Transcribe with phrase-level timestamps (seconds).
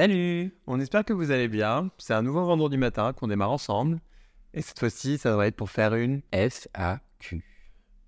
[0.00, 1.90] Salut On espère que vous allez bien.
[1.98, 3.98] C'est un nouveau vendredi matin qu'on démarre ensemble.
[4.54, 7.44] Et cette fois-ci, ça devrait être pour faire une FAQ.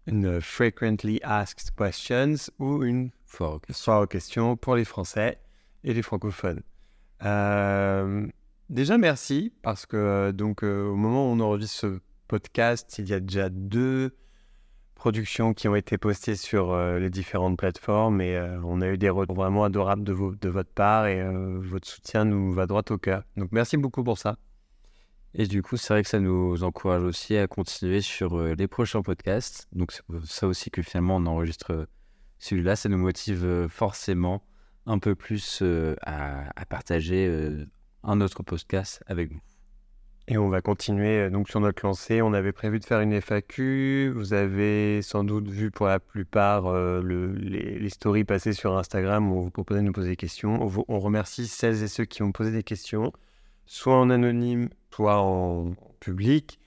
[0.07, 3.61] une Frequently Asked Questions ou une Fort.
[3.69, 5.39] soirée aux questions pour les Français
[5.85, 6.63] et les francophones.
[7.27, 8.27] Euh,
[8.71, 13.11] déjà, merci parce que euh, donc euh, au moment où on enregistre ce podcast, il
[13.11, 14.17] y a déjà deux
[15.03, 18.97] productions qui ont été postées sur euh, les différentes plateformes et euh, on a eu
[18.97, 22.99] des retours vraiment adorables de, votre part et euh, votre soutien nous va droit au
[22.99, 23.25] cœur.
[23.37, 24.39] Donc merci beaucoup pour ça.
[25.35, 29.03] Et du coup, c'est vrai que ça nous encourage aussi à continuer sur les prochains
[29.03, 29.67] podcasts.
[29.73, 31.89] Donc, c'est ça aussi que finalement, on enregistre
[32.39, 32.77] celui-là.
[32.77, 34.45] Ça nous motive forcément
[34.87, 35.65] un peu plus
[36.03, 37.51] à, partager
[38.05, 39.41] un autre podcast avec vous.
[40.29, 42.23] Et on va continuer euh, donc sur notre lancée.
[42.23, 44.11] On avait prévu de faire une FAQ.
[44.15, 48.77] Vous avez sans doute vu pour la plupart euh, le- les, les stories passées sur
[48.79, 50.63] Instagram où on vous proposait de nous poser des questions.
[50.63, 53.13] On, vous- on remercie celles et ceux qui ont posé des questions,
[53.67, 56.61] soit en anonyme, soit en public.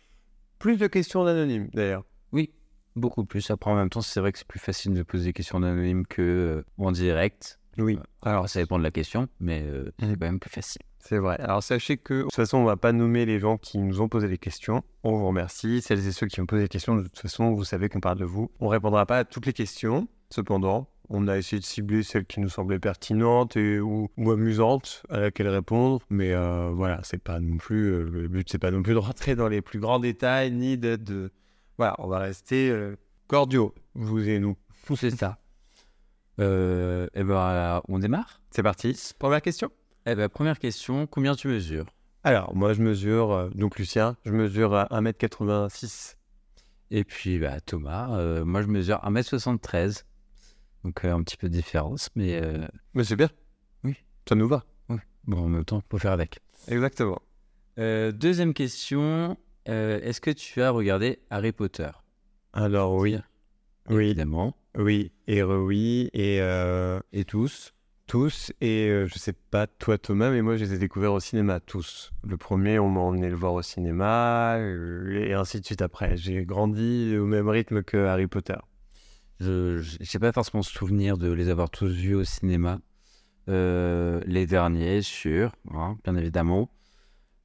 [0.60, 2.04] Plus de questions en anonyme d'ailleurs.
[2.34, 2.52] Oui,
[2.98, 3.50] beaucoup plus.
[3.52, 6.06] Après, en même temps, c'est vrai que c'est plus facile de poser des questions anonymes
[6.06, 7.58] que euh, en direct.
[7.78, 8.00] Oui.
[8.22, 10.82] Alors, ça dépend de la question, mais euh, c'est quand même plus facile.
[11.08, 11.38] C'est vrai.
[11.40, 14.10] Alors sachez que de toute façon, on va pas nommer les gens qui nous ont
[14.10, 14.82] posé des questions.
[15.04, 15.82] On vous remercie.
[15.82, 18.18] Celles et ceux qui ont posé des questions, de toute façon, vous savez qu'on parle
[18.18, 18.50] de vous.
[18.60, 20.08] On répondra pas à toutes les questions.
[20.32, 25.04] Cependant, on a essayé de cibler celles qui nous semblaient pertinentes et, ou, ou amusantes
[25.10, 26.02] à laquelle répondre.
[26.10, 29.00] Mais euh, voilà, c'est pas non plus euh, le but, c'est pas non plus de
[29.00, 31.32] rentrer dans les plus grands détails ni d'être de.
[31.78, 32.96] Voilà, on va rester euh,
[33.28, 34.58] cordiaux, vous et nous.
[34.96, 35.38] C'est ça.
[36.40, 39.14] Euh, et ben, on démarre C'est parti.
[39.20, 39.70] Première question.
[40.06, 41.86] Eh ben, première question, combien tu mesures?
[42.24, 46.16] Alors, moi, je mesure, euh, donc Lucien, je mesure à 1m86.
[46.92, 50.04] Et puis bah, Thomas, euh, moi je mesure 1m73.
[50.84, 53.30] Donc euh, un petit peu de différence, mais euh, Mais c'est bien.
[53.84, 53.96] Oui.
[54.30, 54.64] Ça nous va.
[55.26, 56.40] bon, en même temps, faut faire avec.
[56.68, 57.20] Exactement.
[57.80, 59.36] Euh, deuxième question,
[59.68, 61.90] euh, est-ce que tu as regardé Harry Potter?
[62.54, 63.18] Alors oui,
[63.90, 64.56] oui, Évidemment.
[64.78, 67.74] oui, et oui, et euh, Et tous?
[68.08, 71.20] Tous, et euh, je sais pas toi Thomas, mais moi je les ai découverts au
[71.20, 72.12] cinéma tous.
[72.24, 76.16] Le premier, on m'a emmené le voir au cinéma, euh, et ainsi de suite après.
[76.16, 78.58] J'ai grandi au même rythme que Harry Potter.
[79.40, 82.80] Je n'ai pas forcément souvenir de les avoir tous vus au cinéma.
[83.50, 86.70] Euh, les derniers, sûr, hein, bien évidemment.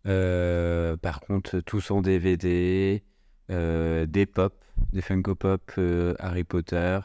[0.06, 3.02] Euh, par contre, tous en DVD,
[3.48, 5.72] des pop, des Funko Pop
[6.18, 7.00] Harry Potter,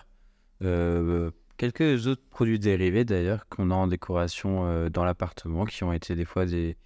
[1.57, 6.15] quelques autres produits dérivés d'ailleurs qu'on a en décoration euh, dans l'appartement, qui ont été
[6.15, 6.77] des fois des,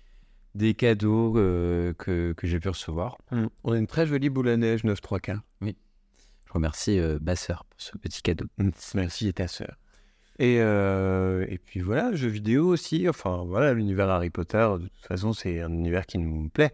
[0.55, 3.17] des cadeaux euh, que, que j'ai pu recevoir.
[3.63, 5.41] On a une très jolie boule à neige 9 3 quarts.
[5.61, 8.47] Je remercie euh, ma sœur pour ce petit cadeau.
[8.95, 9.77] Merci et ta sœur.
[10.39, 13.07] Et, euh, et puis voilà, jeux vidéo aussi.
[13.07, 16.71] Enfin voilà, l'univers Harry Potter, de toute façon, c'est un univers qui nous plaît.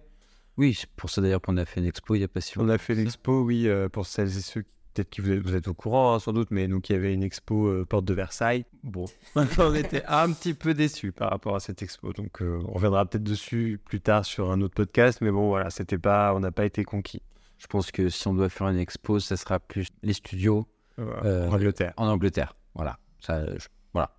[0.55, 2.57] Oui, c'est pour ça d'ailleurs qu'on a fait une expo il n'y a pas si
[2.57, 2.73] On longtemps.
[2.75, 4.63] a fait l'expo, oui, pour celles et ceux,
[4.95, 7.13] peut-être que vous êtes, vous êtes au courant, hein, sans doute, mais nous qui avait
[7.13, 8.65] une expo euh, porte de Versailles.
[8.83, 12.73] Bon, on était un petit peu déçus par rapport à cette expo, donc euh, on
[12.73, 16.39] reviendra peut-être dessus plus tard sur un autre podcast, mais bon, voilà, c'était pas, on
[16.39, 17.21] n'a pas été conquis.
[17.59, 20.67] Je pense que si on doit faire une expo, ça sera plus les studios
[20.99, 21.93] Euh, en Angleterre.
[21.97, 22.55] en Angleterre.
[22.73, 22.97] Voilà.
[23.19, 24.15] Ça, je- voilà.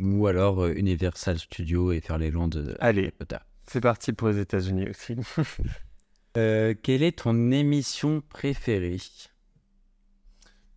[0.00, 3.12] Ou alors Universal Studios et faire les gens de Allez,
[3.66, 5.16] c'est parti pour les États-Unis aussi.
[6.34, 8.98] Quelle est ton émission préférée?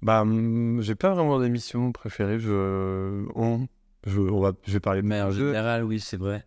[0.02, 2.40] Bah, hum, j'ai pas vraiment d'émission préférée.
[2.40, 3.68] Je, on,
[4.06, 6.46] je, on va, je vais parler de Mais en général, oui, c'est vrai.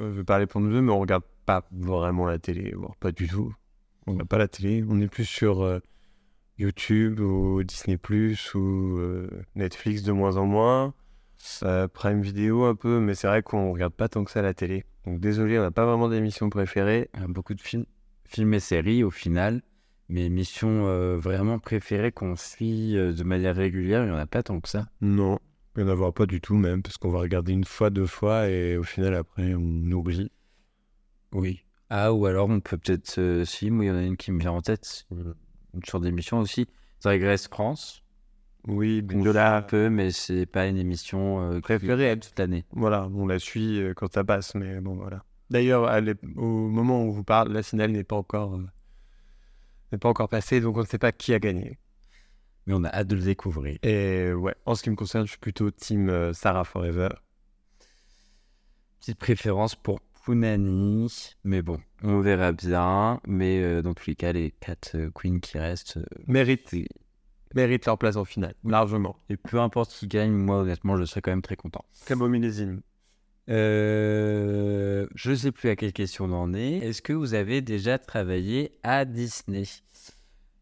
[0.00, 2.96] Euh, Je vais parler pour nous deux, mais on regarde pas vraiment la télé, voire
[2.96, 3.54] pas du tout.
[4.06, 5.80] On regarde pas la télé, on est plus sur euh,
[6.58, 10.94] YouTube ou Disney Plus ou euh, Netflix de moins en moins.
[11.62, 14.54] Euh, Prime Vidéo un peu, mais c'est vrai qu'on regarde pas tant que ça la
[14.54, 14.84] télé.
[15.04, 17.10] Donc désolé, on n'a pas vraiment d'émission préférée.
[17.20, 17.84] Euh, beaucoup de films,
[18.24, 19.62] films et séries au final.
[20.08, 24.26] Mais émissions euh, vraiment préférées qu'on suit euh, de manière régulière, il n'y en a
[24.26, 24.86] pas tant que ça.
[25.00, 25.38] Non,
[25.76, 28.06] il n'y en avoir pas du tout même, parce qu'on va regarder une fois, deux
[28.06, 30.30] fois, et au final après on oublie.
[31.32, 31.62] Oui.
[31.90, 33.18] Ah, ou alors on peut peut-être.
[33.18, 35.06] euh, si, moi, il y en a une qui me vient en tête.
[35.10, 35.34] Une,
[35.74, 36.66] une sorte d'émission aussi.
[37.02, 38.02] Drag Race France.
[38.66, 42.18] Oui, On joue un peu, mais c'est pas une émission euh, Préférée.
[42.18, 42.64] toute l'année.
[42.72, 45.22] Voilà, on la suit euh, quand ça passe, mais bon, voilà.
[45.50, 45.88] D'ailleurs,
[46.36, 48.64] au moment où on vous parle, la finale n'est pas encore, euh,
[49.92, 51.78] n'est pas encore passée, donc on ne sait pas qui a gagné.
[52.66, 53.78] Mais on a hâte de le découvrir.
[53.82, 57.08] Et ouais, en ce qui me concerne, je suis plutôt team euh, Sarah Forever.
[59.00, 63.20] Petite préférence pour Punani, mais bon, on verra bien.
[63.28, 66.88] Mais euh, dans tous les cas, les quatre euh, queens qui restent, euh, Mérite, c'est-
[67.54, 69.16] mérite leur place en finale, largement.
[69.28, 71.84] et peu importe qui gagne, moi honnêtement, je serais quand même très content.
[72.04, 72.80] Très beau millésime.
[73.48, 76.78] Euh, je sais plus à quelle question on en est.
[76.78, 79.64] Est-ce que vous avez déjà travaillé à Disney?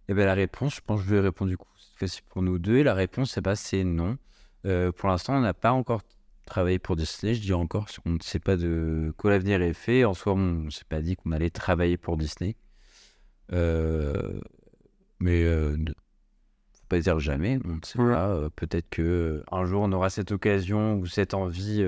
[0.08, 2.42] Eh bien, la réponse, je pense que je vais répondre du coup cette fois-ci pour
[2.42, 2.76] nous deux.
[2.78, 4.19] Et la réponse, ben, c'est non.
[4.66, 6.02] Euh, pour l'instant, on n'a pas encore
[6.46, 7.34] travaillé pour Disney.
[7.34, 10.04] Je dis encore parce qu'on ne sait pas de quoi l'avenir est fait.
[10.04, 12.56] En soi, on ne s'est pas dit qu'on allait travailler pour Disney.
[13.52, 14.40] Euh,
[15.20, 17.58] mais euh, ne faut pas dire jamais.
[17.64, 18.12] On ne sait Ouais.
[18.12, 18.50] pas.
[18.56, 21.82] Peut-être que un jour, on aura cette occasion ou cette envie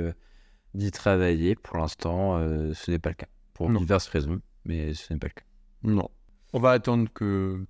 [0.76, 1.54] d'y travailler.
[1.56, 3.26] Pour l'instant, euh, ce n'est pas le cas.
[3.54, 3.80] Pour Non.
[3.80, 5.46] diverses raisons, mais ce n'est pas le cas.
[5.82, 6.08] Non.
[6.52, 7.64] On va attendre que,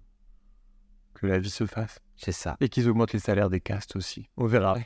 [1.14, 2.00] que la vie se fasse.
[2.17, 2.56] C'est ça.
[2.61, 4.29] Et qu'ils augmentent les salaires des castes aussi.
[4.37, 4.76] On verra.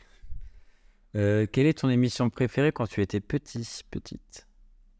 [1.16, 4.46] Euh, quelle est ton émission préférée quand tu étais petit, petite?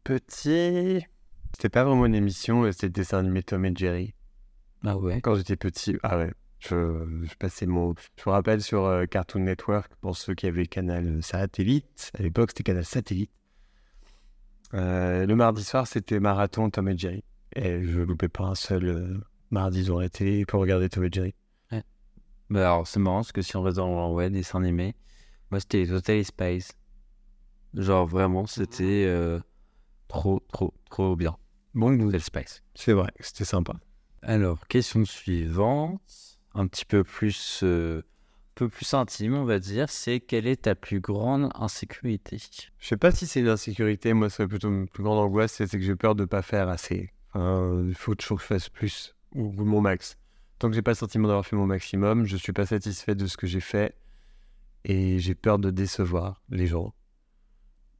[0.03, 1.05] Petit?
[1.53, 4.13] C'était pas vraiment une émission, c'était le dessin animé Tom et Jerry.
[4.83, 5.21] Ah ouais?
[5.21, 7.93] Quand j'étais petit, ah ouais, je, je passais mon.
[8.17, 12.51] Je me rappelle sur euh, Cartoon Network, pour ceux qui avaient Canal Satellite, à l'époque
[12.51, 13.31] c'était Canal Satellite.
[14.73, 17.23] Euh, le mardi soir, c'était marathon Tom et Jerry.
[17.55, 19.17] Et je loupais pas un seul euh,
[19.49, 21.35] mardi devant la télé pour regarder Tom et Jerry.
[22.49, 24.93] Bah alors, c'est marrant parce que si on reste dans le ouais, dessin animé,
[25.51, 26.73] moi c'était Total Spice.
[27.73, 29.39] Genre vraiment, c'était euh,
[30.09, 31.37] trop, trop, trop bien.
[31.73, 32.61] Bon, Total Spice.
[32.75, 33.73] c'est vrai, c'était sympa.
[34.21, 38.01] Alors, question suivante, un petit peu plus, euh,
[38.55, 42.37] peu plus intime, on va dire, c'est quelle est ta plus grande insécurité?
[42.79, 45.69] Je sais pas si c'est une insécurité, moi, c'est plutôt une plus grande angoisse, c'est
[45.69, 47.11] que j'ai peur de pas faire assez.
[47.35, 50.17] Il faut toujours que je fasse plus, ou, mon max.
[50.59, 53.25] Tant que j'ai pas le sentiment d'avoir fait mon maximum, je suis pas satisfait de
[53.25, 53.95] ce que j'ai fait,
[54.83, 56.93] et j'ai peur de décevoir les gens.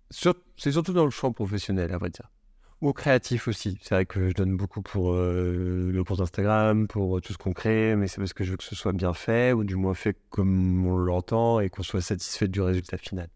[0.09, 2.30] C'est surtout dans le champ professionnel, à vrai dire.
[2.81, 3.77] Ou créatif aussi.
[3.81, 7.37] C'est vrai que je donne beaucoup pour euh, le compte Instagram, pour euh, tout ce
[7.37, 9.75] qu'on crée, mais c'est parce que je veux que ce soit bien fait, ou du
[9.75, 13.29] moins fait comme on l'entend, et qu'on soit satisfait du résultat final.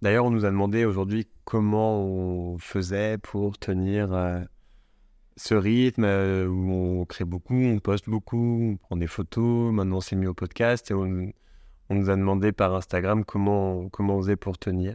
[0.00, 4.40] D'ailleurs, on nous a demandé aujourd'hui comment on faisait pour tenir euh,
[5.36, 9.72] ce rythme euh, où on crée beaucoup, on poste beaucoup, on prend des photos.
[9.72, 11.32] Maintenant, on s'est mis au podcast et on,
[11.88, 14.94] on nous a demandé par Instagram comment, comment on faisait pour tenir.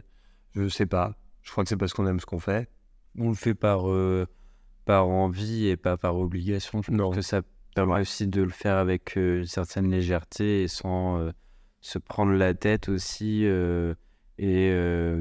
[0.54, 1.16] Je sais pas.
[1.42, 2.70] Je crois que c'est parce qu'on aime ce qu'on fait.
[3.18, 4.26] On le fait par, euh,
[4.84, 6.82] par envie et pas par obligation.
[6.82, 7.10] Je pense Non.
[7.10, 7.42] que ça
[7.74, 11.30] permet aussi de le faire avec euh, une certaine légèreté et sans euh,
[11.80, 13.44] se prendre la tête aussi
[14.38, 14.74] et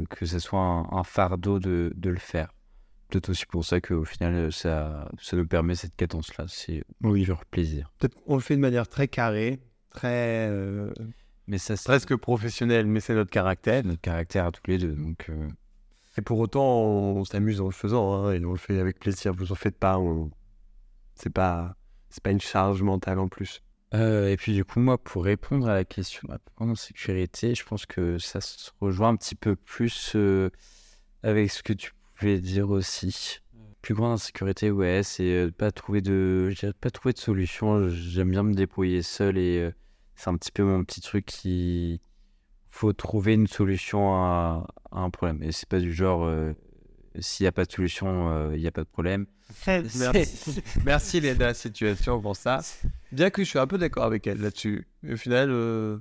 [0.10, 2.52] que ce soit un, un fardeau de, de le faire.
[3.10, 6.46] Peut-être aussi pour ça qu'au final, ça, ça nous permet cette cadence-là.
[6.48, 7.24] C'est Oui.
[7.26, 7.92] pur plaisir.
[8.00, 9.60] Peut-être qu'on le fait de manière très carrée,
[9.92, 10.50] très
[11.48, 13.84] Mais ça, c'est presque professionnelle, mais c'est notre caractère.
[13.86, 14.94] notre caractère à tous les deux.
[14.94, 15.30] Donc,
[16.18, 19.34] Et pour autant, on, s'amuse en le faisant, hein, et on le fait avec plaisir.
[19.34, 20.30] Vous en faites pas, on...
[21.16, 21.76] c'est pas,
[22.10, 23.62] c'est pas une charge mentale en plus.
[23.94, 27.64] Euh, et puis du coup, moi, pour répondre à la question de la sécurité, je
[27.64, 30.50] pense que ça se rejoint un petit peu plus euh,
[31.24, 33.40] avec ce que tu pouvais dire aussi.
[33.82, 37.90] Plus grande insécurité, ouais, c'est euh, de pas trouver de, pas trouver de solution.
[37.90, 39.72] J'aime bien me débrouiller seul et euh,
[40.16, 42.00] c'est un petit peu mon petit truc qui
[42.74, 45.44] faut trouver une solution à, à un problème.
[45.44, 46.54] Et c'est pas du genre euh,
[47.20, 49.28] s'il n'y a pas de solution, euh, il n'y a pas de problème.
[49.68, 52.62] Merci, merci Léna Situation pour ça.
[53.12, 54.88] Bien que je suis un peu d'accord avec elle là-dessus.
[55.08, 55.98] Au final, euh,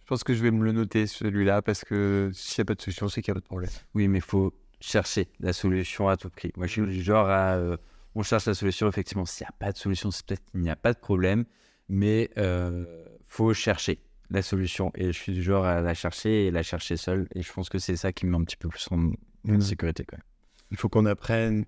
[0.00, 2.74] je pense que je vais me le noter celui-là parce que s'il n'y a pas
[2.74, 3.70] de solution, c'est qu'il n'y a pas de problème.
[3.94, 6.52] Oui, mais il faut chercher la solution à tout prix.
[6.56, 7.56] Moi, je suis du genre à.
[7.56, 7.76] euh,
[8.14, 9.26] on cherche la solution, effectivement.
[9.26, 11.44] S'il n'y a pas de solution, c'est peut-être qu'il n'y a pas de problème,
[11.90, 12.86] mais euh,
[13.24, 14.00] faut chercher
[14.30, 14.90] la solution.
[14.94, 17.28] Et je suis du genre à la chercher et la chercher seul.
[17.34, 19.12] Et je pense que c'est ça qui me met un petit peu plus en,
[19.48, 20.24] en sécurité, quand même.
[20.70, 21.64] Il faut qu'on apprenne,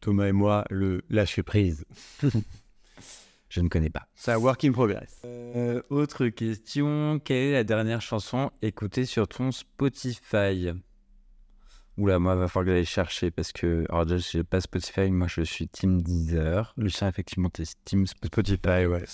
[0.00, 1.84] Thomas et moi, le lâcher prise.
[3.48, 4.06] Je ne connais pas.
[4.14, 5.22] C'est un work in progress.
[5.24, 7.18] Euh, autre question.
[7.24, 10.70] Quelle est la dernière chanson écoutée sur ton Spotify?
[11.96, 13.86] Oula, moi, il va falloir que j'aille chercher parce que.
[13.88, 16.74] Alors, déjà, je n'ai pas Spotify, moi, je suis Team Deezer.
[16.76, 18.54] Lucien, effectivement, t'es Team Spotify.
[18.54, 19.04] Spotify, ouais.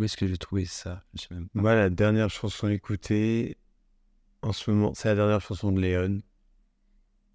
[0.00, 1.04] Où est-ce que j'ai trouvé ça?
[1.12, 1.60] Je sais même pas.
[1.60, 3.58] Moi, la dernière chanson écoutée
[4.40, 6.22] en ce moment, c'est la dernière chanson de Léon,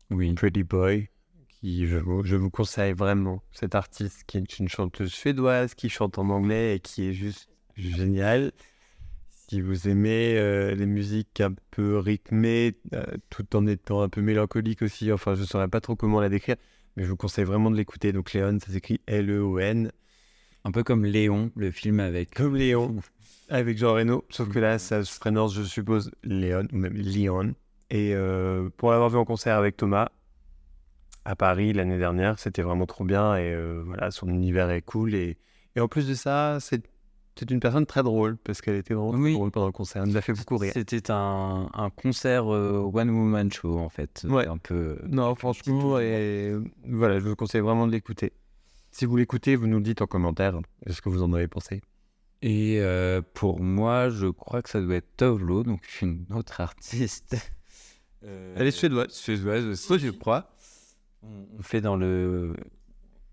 [0.10, 0.34] Oui.
[0.34, 1.10] Pretty Boy,
[1.48, 3.43] qui je vous, je vous conseille vraiment.
[3.51, 7.50] Cette artiste qui est une chanteuse suédoise qui chante en anglais et qui est juste
[7.75, 8.51] géniale.
[9.29, 14.22] Si vous aimez euh, les musiques un peu rythmées, euh, tout en étant un peu
[14.22, 16.55] mélancolique aussi, enfin, je ne saurais pas trop comment la décrire,
[16.95, 18.12] mais je vous conseille vraiment de l'écouter.
[18.12, 19.91] Donc, Léon, ça s'écrit L-E-O-N.
[20.65, 22.34] Un peu comme Léon, le film avec.
[22.34, 22.95] Comme Léon,
[23.50, 27.53] avec Jean Reno, sauf que là, ça se prononce, je suppose, Léon, ou même Léon.
[27.91, 30.10] Et euh, pour l'avoir vu en concert avec Thomas,
[31.24, 33.36] à Paris l'année dernière, c'était vraiment trop bien.
[33.38, 35.13] Et euh, voilà, son univers est cool.
[35.15, 35.38] Et,
[35.75, 36.84] et en plus de ça, c'est
[37.38, 39.34] c'est une personne très drôle parce qu'elle était vraiment très Oui.
[39.34, 40.01] drôle pendant le concert.
[40.03, 40.72] Elle nous a fait beaucoup rire.
[40.74, 44.25] C'était un, un concert euh, one woman show en fait.
[44.29, 44.48] Ouais.
[44.48, 44.98] Un peu.
[45.05, 46.53] Non, franchement, et
[46.88, 48.31] voilà, je vous conseille vraiment de l'écouter.
[48.98, 51.82] Si vous l'écoutez, vous nous le dites en commentaire ce que vous en avez pensé.
[52.42, 57.36] Et euh, pour moi, je crois que ça doit être Tovlo, donc une autre artiste.
[58.24, 59.10] Euh, Elle est suédoise.
[59.12, 60.50] Suédoise aussi, je crois.
[61.22, 62.56] On fait dans le,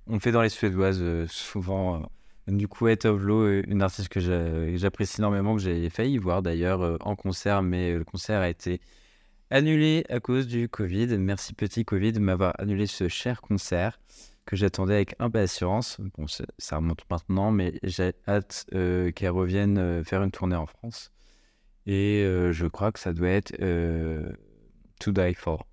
[0.07, 2.11] on fait dans les suédoises euh, souvent.
[2.47, 6.43] Du coup, ouais, Tovlo, une artiste que j'a- que j'apprécie énormément, que j'ai failli voir
[6.43, 8.83] d'ailleurs en concert, mais le concert a été
[9.49, 11.17] annulé à cause du Covid.
[11.19, 13.99] Merci petit Covid de m'avoir annulé ce cher concert
[14.45, 16.01] que j'attendais avec impatience.
[16.17, 20.67] Bon, ça remonte maintenant, mais j'ai hâte euh, qu'elle revienne euh, faire une tournée en
[20.67, 21.13] France.
[21.87, 23.53] Et euh, je crois que ça doit être
[25.01, 25.67] To Die For.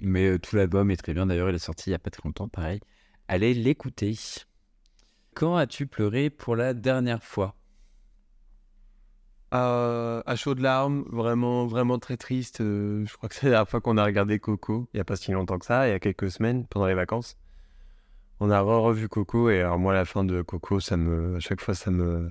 [0.00, 1.26] Mais euh, tout l'album est très bien.
[1.26, 2.80] D'ailleurs, il est sorti il n'y a pas très longtemps, pareil.
[3.28, 4.18] Allez l'écouter.
[5.34, 7.54] Quand as-tu pleuré pour la dernière fois?
[9.52, 12.62] Euh, à chaud de larmes, vraiment, vraiment très triste.
[12.62, 15.04] Euh, je crois que c'est la dernière fois qu'on a regardé Coco, il n'y a
[15.04, 17.36] pas si longtemps que ça, il y a quelques semaines, pendant les vacances.
[18.40, 21.40] On a re-revu Coco, et alors moi, à la fin de Coco, ça me, à
[21.40, 22.30] chaque fois, ça me,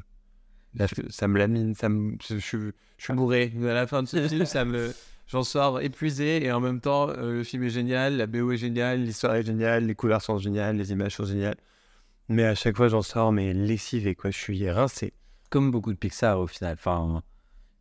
[0.73, 3.53] là, ça me lamine, ça me, je, je, je suis bourré.
[3.61, 4.91] À la fin de ce film, ça me,
[5.27, 8.57] j'en sors épuisé, et en même temps, euh, le film est génial, la BO est
[8.57, 11.57] géniale, l'histoire est géniale, les couleurs sont géniales, les images sont géniales.
[12.29, 14.31] Mais à chaque fois, j'en sors, mais lessivé, quoi.
[14.31, 15.13] Je suis rincé.
[15.51, 16.74] Comme beaucoup de Pixar au final.
[16.74, 17.22] Enfin,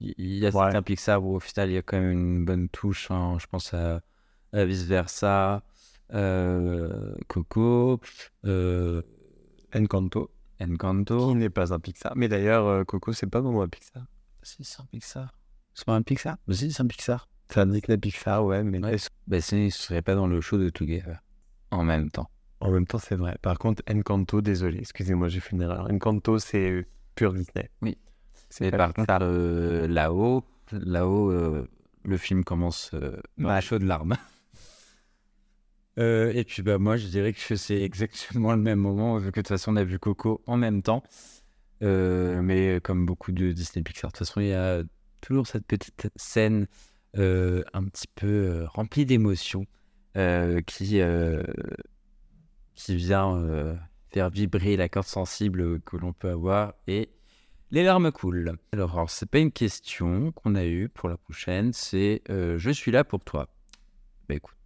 [0.01, 0.65] il il y a Ouais.
[0.65, 3.11] certains Pixar où au final il y a quand même une bonne touche.
[3.11, 3.39] hein.
[3.41, 4.03] Je pense à,
[4.53, 5.63] à Vice Versa,
[6.13, 8.01] euh, Coco,
[8.45, 9.01] euh,
[9.75, 10.31] Encanto.
[10.61, 11.29] Encanto.
[11.29, 12.13] Qui n'est pas un Pixar.
[12.17, 14.05] Mais d'ailleurs, euh, Coco, c'est pas vraiment un Pixar.
[14.43, 15.33] Si, c'est un Pixar.
[15.75, 16.37] C'est pas un Pixar?
[16.51, 17.29] Si, c'est un Pixar.
[17.49, 18.97] C'est un Disney Pixar, ouais, mais Ouais.
[19.27, 21.19] Ben, ce ne serait pas dans le show de Together.
[21.71, 22.29] En même temps.
[22.61, 23.37] en même temps, c'est vrai.
[23.43, 25.89] Par contre, Encanto, désolé, excusez-moi, j'ai fait une erreur.
[25.91, 27.71] Encanto, c'est pur Disney.
[27.83, 27.99] Oui.
[28.49, 31.69] C'est par contre, euh, là-haut, là-haut, euh,
[32.05, 34.17] le film commence euh, chaud de larmes.
[35.99, 39.41] Euh, et puis bah moi, je dirais que c'est exactement le même moment, vu que
[39.41, 41.03] de toute façon, on a vu Coco en même temps.
[41.83, 44.83] Mais comme beaucoup de Disney Pixar, de toute façon, il y a
[45.21, 46.69] toujours cette petite scène
[47.15, 49.67] un petit peu remplie d'émotions
[50.15, 51.03] qui,
[52.75, 53.79] qui vient
[54.13, 57.11] faire vibrer la corde sensible que l'on peut avoir et
[57.71, 58.59] les larmes coulent.
[58.73, 62.71] Alors, alors c'est pas une question qu'on a eue pour la prochaine, c'est euh, je
[62.71, 63.49] suis là pour toi.
[64.29, 64.57] Bah écoute,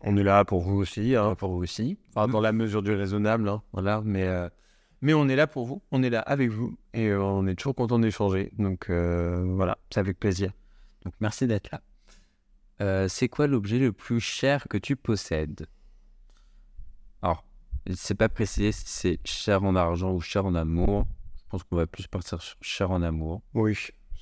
[0.00, 1.34] On est là pour vous aussi, hein.
[1.34, 1.98] pour vous aussi.
[2.10, 4.00] Enfin, dans la mesure du raisonnable, hein, voilà.
[4.04, 4.48] Mais, euh,
[5.00, 7.54] mais on est là pour vous, on est là avec vous, et euh, on est
[7.54, 8.52] toujours content d'échanger.
[8.58, 10.52] Donc voilà, c'est avec plaisir.
[11.04, 13.08] Donc merci d'être là.
[13.08, 15.66] C'est quoi l'objet le plus cher que tu possèdes?
[17.22, 17.44] Alors,
[17.94, 21.06] c'est pas précisé si c'est cher en argent ou cher en amour.
[21.36, 23.42] Je pense qu'on va plus partir sur cher en amour.
[23.54, 23.76] Oui,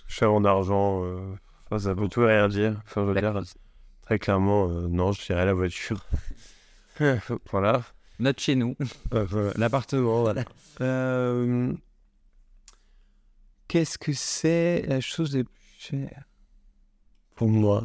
[0.06, 1.34] cher en argent, euh,
[1.66, 2.80] enfin, ça peut tout et rien dire.
[2.84, 3.42] Enfin, je veux dire,
[4.02, 6.04] très clairement, euh, non, je dirais la voiture.
[7.50, 7.82] voilà.
[8.18, 8.76] Note chez nous.
[9.12, 10.44] Euh, L'appartement, voilà.
[10.80, 11.72] Euh,
[13.68, 16.24] Qu'est-ce que c'est la chose la plus chère?
[17.34, 17.84] Pour moi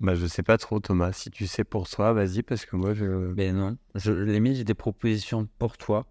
[0.00, 1.12] Bah, je sais pas trop, Thomas.
[1.12, 3.04] Si tu sais pour toi, vas-y, parce que moi, je.
[3.34, 6.06] Mais non, je l'ai mis, j'ai des propositions pour toi,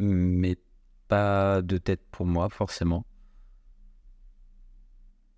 [0.00, 0.58] mais
[1.08, 3.06] pas de tête pour moi, forcément.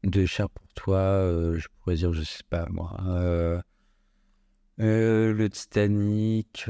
[0.04, 2.97] De cher pour toi, euh, je pourrais dire, je sais pas moi.
[3.09, 3.61] euh,
[4.80, 6.64] euh, le Titanic.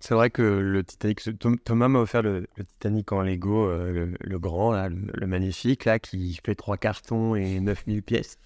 [0.00, 1.20] C'est vrai que le Titanic,
[1.64, 5.84] Thomas m'a offert le, le Titanic en Lego, le, le grand, là, le, le magnifique,
[5.84, 8.38] là, qui fait trois cartons et 9000 pièces.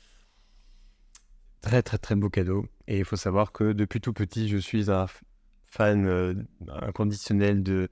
[1.61, 2.67] Très, très, très beau cadeau.
[2.87, 5.07] Et il faut savoir que depuis tout petit, je suis un
[5.67, 6.35] fan euh,
[6.69, 7.89] inconditionnel de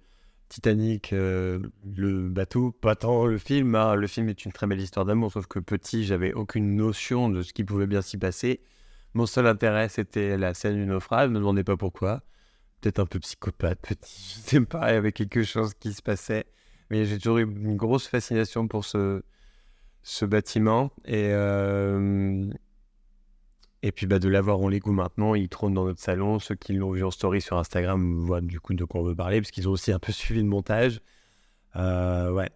[0.49, 3.75] Titanic, euh, le bateau, pas tant le film.
[3.75, 3.95] hein.
[3.97, 7.43] Le film est une très belle histoire d'amour, sauf que petit, j'avais aucune notion de
[7.43, 8.61] ce qui pouvait bien s'y passer.
[9.15, 11.29] Mon seul intérêt, c'était la scène du naufrage.
[11.29, 12.23] Ne me demandez pas pourquoi
[12.81, 16.03] peut-être un peu psychopathe, petit, je sais pas, il y avait quelque chose qui se
[16.03, 16.47] passait.
[16.91, 19.23] Mais j'ai toujours eu une grosse fascination pour ce,
[20.03, 20.93] ce bâtiment.
[21.05, 22.49] Et, euh,
[23.87, 26.39] et puis bah, de l'avoir en Lego maintenant, il trône dans notre salon.
[26.41, 29.15] Ceux qui l'ont vu en story sur Instagram voient du coup de quoi on veut
[29.15, 31.01] parler, parce qu'ils ont aussi un peu suivi le montage.
[31.77, 32.51] Euh, ouais,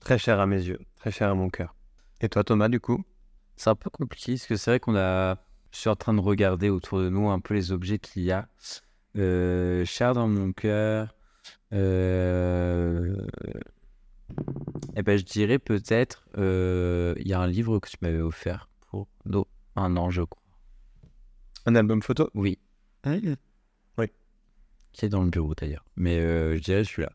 [0.00, 1.74] Très cher à mes yeux, très cher à mon cœur.
[2.20, 3.02] Et toi, Thomas, du coup?
[3.56, 5.36] C'est un peu compliqué parce que c'est vrai qu'on a.
[5.72, 8.32] Je suis en train de regarder autour de nous un peu les objets qu'il y
[8.32, 8.48] a.
[9.16, 11.14] Euh, cher dans mon cœur.
[11.72, 13.16] Euh...
[14.96, 16.26] Eh ben, je dirais peut-être.
[16.38, 19.08] euh, Il y a un livre que tu m'avais offert pour
[19.76, 20.39] un an, je crois.
[21.66, 22.30] Un album photo?
[22.34, 22.58] Oui,
[24.92, 25.84] qui est dans le bureau d'ailleurs.
[25.96, 27.12] Mais euh, je dirais celui-là.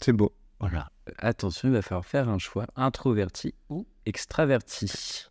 [0.00, 0.34] C'est beau.
[0.60, 0.90] Voilà.
[1.18, 5.26] Attention, il va falloir faire un choix introverti ou extraverti?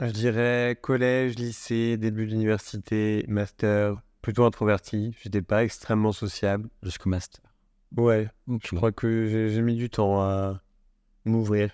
[0.00, 5.16] Je dirais collège, lycée, début d'université, master, plutôt introverti.
[5.22, 6.68] J'étais pas extrêmement sociable.
[6.82, 7.42] Jusqu'au master.
[7.96, 10.60] Ouais, je crois que j'ai mis du temps à
[11.24, 11.70] m'ouvrir.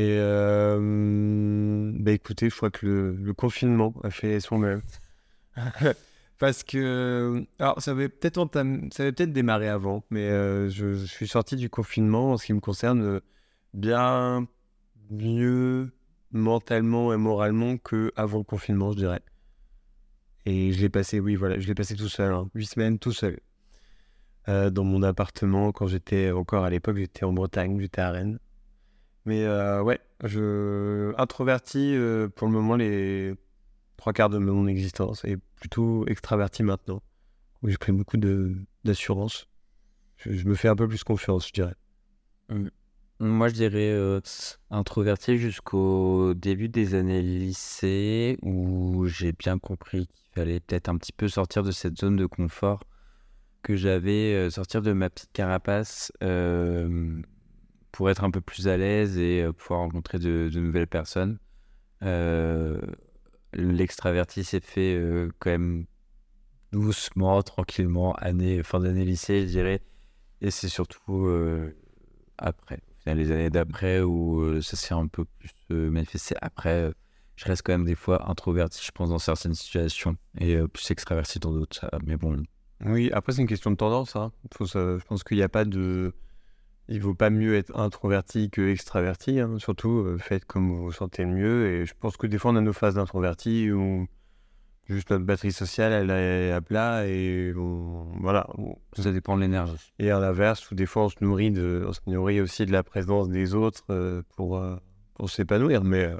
[0.00, 4.82] Et euh, bah écoutez, je crois que le, confinement a fait son œuvre.
[6.38, 12.32] Parce que, alors ça avait peut-être démarré avant, mais euh, je, suis sorti du confinement
[12.32, 13.20] en ce qui me concerne euh,
[13.74, 14.48] bien
[15.10, 15.92] mieux
[16.32, 19.20] mentalement et moralement que avant le confinement, je dirais.
[20.46, 23.12] Et je l'ai passé, oui, voilà, je l'ai passé tout seul, hein, huit semaines tout
[23.12, 23.38] seul
[24.46, 28.40] dans mon appartement quand j'étais encore à l'époque, j'étais en Bretagne, j'étais à Rennes.
[29.26, 33.34] Mais euh, ouais, je introverti euh, pour le moment les
[33.96, 37.02] trois quarts de mon existence et plutôt extraverti maintenant.
[37.62, 38.16] Où j'ai pris beaucoup
[38.84, 39.46] d'assurance.
[40.16, 41.74] Je, me fais un peu plus confiance, je dirais.
[43.20, 44.20] Moi, je dirais euh,
[44.70, 51.12] introverti jusqu'au début des années lycée où j'ai bien compris qu'il fallait peut-être un petit
[51.12, 52.82] peu sortir de cette zone de confort
[53.62, 57.20] que j'avais, euh, sortir de ma petite carapace euh,
[57.92, 61.38] pour être un peu plus à l'aise et euh, pouvoir rencontrer de, nouvelles personnes.
[62.02, 62.80] Euh,
[63.52, 65.86] L'extraverti s'est fait euh, quand même
[66.72, 69.82] doucement, tranquillement, année, fin d'année lycée, je dirais.
[70.40, 71.28] Et c'est surtout
[72.38, 76.36] après, les années d'après où ça s'est un peu plus manifesté.
[76.40, 76.92] Après,
[77.34, 81.40] je reste quand même des fois introverti, je pense, dans certaines situations et plus extraverti
[81.40, 81.90] dans d'autres.
[82.06, 82.40] Mais bon,
[82.86, 84.14] Oui, après c'est une question de tendance.
[84.14, 84.30] Hein.
[84.54, 86.14] Faut ça- je pense qu'il n'y a pas de.
[86.90, 89.40] Il vaut pas mieux être introverti que extraverti.
[89.40, 89.58] hein.
[89.58, 91.66] Surtout, euh, faites comme vous vous sentez le mieux.
[91.68, 94.06] Et je pense que des fois on a nos phases d'introverti où
[94.86, 98.48] juste notre batterie sociale elle est à plat et on- voilà.
[98.94, 99.92] ça dépend de l'énergie.
[100.00, 102.72] Et à l'inverse, où des fois on se nourrit de, on se nourrit aussi de
[102.72, 104.76] la présence des autres euh, pour, euh,
[105.14, 105.84] pour s'épanouir.
[105.84, 106.16] Mais euh,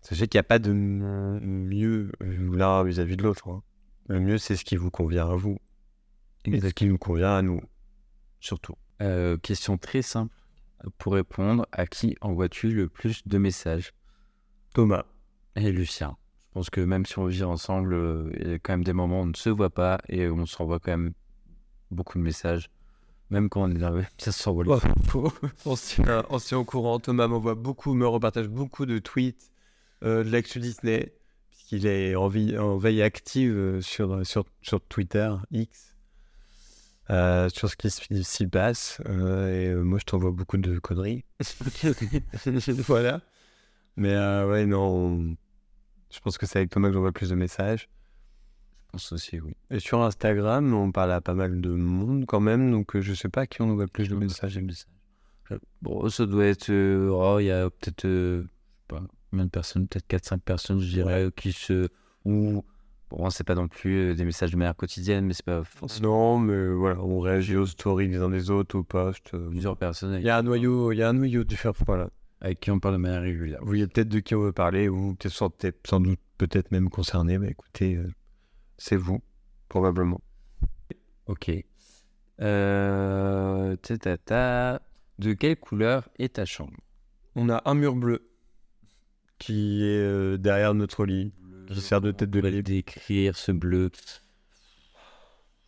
[0.00, 3.48] sachez qu'il n'y a pas de mieux l'un vis-à-vis de l'autre.
[3.48, 3.62] hein.
[4.08, 5.58] Le mieux, c'est ce qui vous convient à vous.
[6.44, 7.60] Et ce qui nous convient à nous,
[8.40, 8.74] surtout.
[9.00, 10.34] Euh, question très simple
[10.98, 13.92] pour répondre à qui envoies-tu le plus de messages?
[14.74, 15.04] Thomas.
[15.56, 16.16] Et Lucien.
[16.48, 18.92] Je pense que même si on vit ensemble, euh, il y a quand même des
[18.92, 21.12] moments où on ne se voit pas et on s'envoie quand même
[21.90, 22.70] beaucoup de messages.
[23.30, 24.78] Même quand on est énervé, ça s'envoie Ouais.
[25.64, 26.98] on tient, tient au courant.
[26.98, 29.50] Thomas m'envoie beaucoup, me repartage beaucoup de tweets
[30.02, 31.14] euh, de l'actu Disney,
[31.50, 35.89] puisqu'il est en, vie- en veille active sur, sur, sur Twitter, X,
[37.10, 37.90] euh, sur ce qui
[38.24, 39.00] s'y passe.
[39.06, 41.24] euh, et euh, moi, je t'envoie beaucoup de conneries.
[42.86, 43.20] voilà.
[43.96, 44.80] Mais ouais, non.
[45.08, 45.36] on-
[46.12, 47.88] Je pense que c'est avec Thomas que j'envoie plus de messages.
[48.86, 49.54] Je pense aussi, oui.
[49.70, 53.28] Et sur Instagram, on parle à pas mal de monde quand même, donc je sais
[53.28, 54.58] pas à qui on envoie plus de messages.
[55.82, 56.70] Bon, ça doit être.
[56.70, 58.02] oh, il y a peut-être.
[58.06, 58.48] je sais
[58.88, 61.88] pas, combien de personnes Peut-être 4-5 personnes, je dirais, qui se.
[62.24, 62.64] Ou.
[63.10, 66.38] Bon, c'est pas non plus euh, des messages de manière quotidienne, mais c'est pas forcément
[66.38, 69.34] Non, mais voilà, on réagit aux stories des uns des autres, aux posts.
[69.34, 71.74] euh, plusieurs personnes Il y a un noyau, il y a un noyau différent.
[71.86, 72.08] Voilà.
[72.40, 73.58] avec qui on parle de manière régulière.
[73.62, 75.50] Vous voyez peut-être de qui on veut parler, ou peut-être sans,
[75.84, 77.38] sans doute peut-être même concerné.
[77.38, 78.06] Mais écoutez, euh,
[78.78, 79.20] c'est vous,
[79.68, 80.20] probablement.
[81.26, 81.50] Ok.
[82.40, 83.76] Euh.
[83.76, 84.82] ta, ta, ta.
[85.18, 86.76] De quelle couleur est ta chambre?
[87.34, 88.26] On a un mur bleu
[89.38, 91.32] qui est derrière notre lit,
[91.74, 92.62] qui sert de tête de lit.
[92.62, 93.90] décrire ce bleu.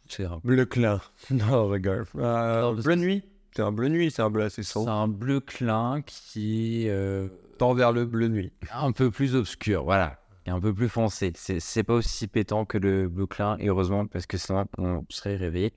[0.08, 1.00] C'est un, Bleu clin.
[1.30, 2.06] Non, regarde.
[2.16, 3.22] Euh, bleu nuit.
[3.54, 4.90] C'est un bleu nuit, c'est un bleu assez c'est sombre.
[4.90, 8.50] un bleu clin qui euh, Tend vers le bleu nuit.
[8.72, 10.18] un peu plus obscur, voilà.
[10.46, 11.32] Et un peu plus foncé.
[11.36, 15.04] C'est c'est pas aussi pétant que le bleu clin, et heureusement, parce que sinon on
[15.08, 15.72] serait réveillé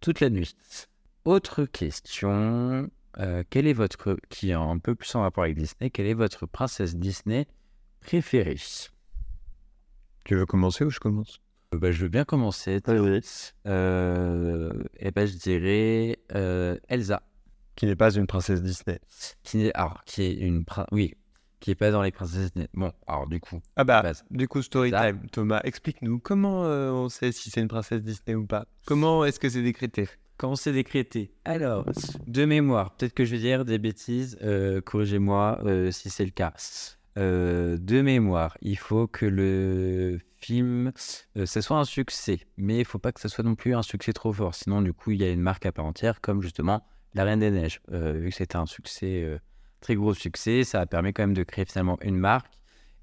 [0.00, 0.54] toute la nuit.
[1.24, 2.88] Autre question.
[3.18, 4.16] euh, quelle est votre.
[4.28, 7.46] qui est un peu plus en rapport avec Disney, quelle est votre princesse Disney
[8.00, 8.56] préférée?
[10.24, 11.40] Tu veux commencer ou je commence?
[11.72, 12.80] Bah, Je veux bien commencer.
[13.66, 17.22] Euh, et ben, je dirais euh, Elsa.
[17.76, 19.00] Qui n'est pas une princesse Disney.
[19.42, 20.64] Qui n'est, alors, qui est une.
[20.92, 21.14] Oui,
[21.58, 22.68] qui est pas dans les princesses Disney.
[22.72, 23.60] Bon, alors du coup.
[23.74, 24.24] Ah bah, base.
[24.30, 25.10] du coup, story Ça.
[25.10, 25.26] time.
[25.32, 28.66] Thomas, explique-nous comment euh, on sait si c'est une princesse Disney ou pas?
[28.86, 30.08] Comment est-ce que c'est décrété?
[30.36, 31.32] Comment c'est décrété?
[31.44, 31.84] Alors,
[32.26, 36.30] de mémoire, peut-être que je vais dire des bêtises, euh, corrigez-moi euh, si c'est le
[36.32, 36.52] cas.
[37.16, 40.92] Euh, de mémoire, il faut que le film,
[41.36, 43.82] euh, ça soit un succès, mais il faut pas que ça soit non plus un
[43.82, 46.42] succès trop fort, sinon du coup il y a une marque à part entière, comme
[46.42, 47.80] justement La Reine des Neiges.
[47.92, 49.40] Euh, vu que c'était un succès,
[49.80, 52.52] très gros succès, ça a permis quand même de créer finalement une marque.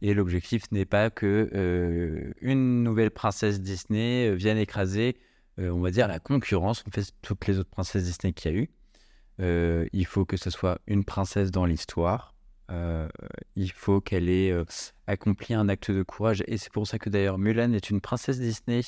[0.01, 5.15] Et l'objectif n'est pas que une nouvelle princesse Disney vienne écraser,
[5.59, 8.57] on va dire, la concurrence, en fait, toutes les autres princesses Disney qu'il y a
[8.57, 9.87] eu.
[9.93, 12.33] Il faut que ce soit une princesse dans l'histoire.
[12.71, 13.07] Euh,
[13.55, 14.63] il faut qu'elle ait euh,
[15.05, 16.43] accompli un acte de courage.
[16.47, 18.81] Et c'est pour ça que d'ailleurs Mulan est une princesse Disney,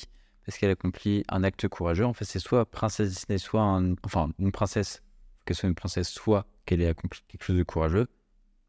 [0.46, 2.06] parce qu'elle accomplit un acte courageux.
[2.06, 5.02] En fait, c'est soit princesse Disney, soit un- enfin une princesse,
[5.44, 8.06] qu'elle soit une princesse, soit qu'elle ait accompli quelque chose de courageux.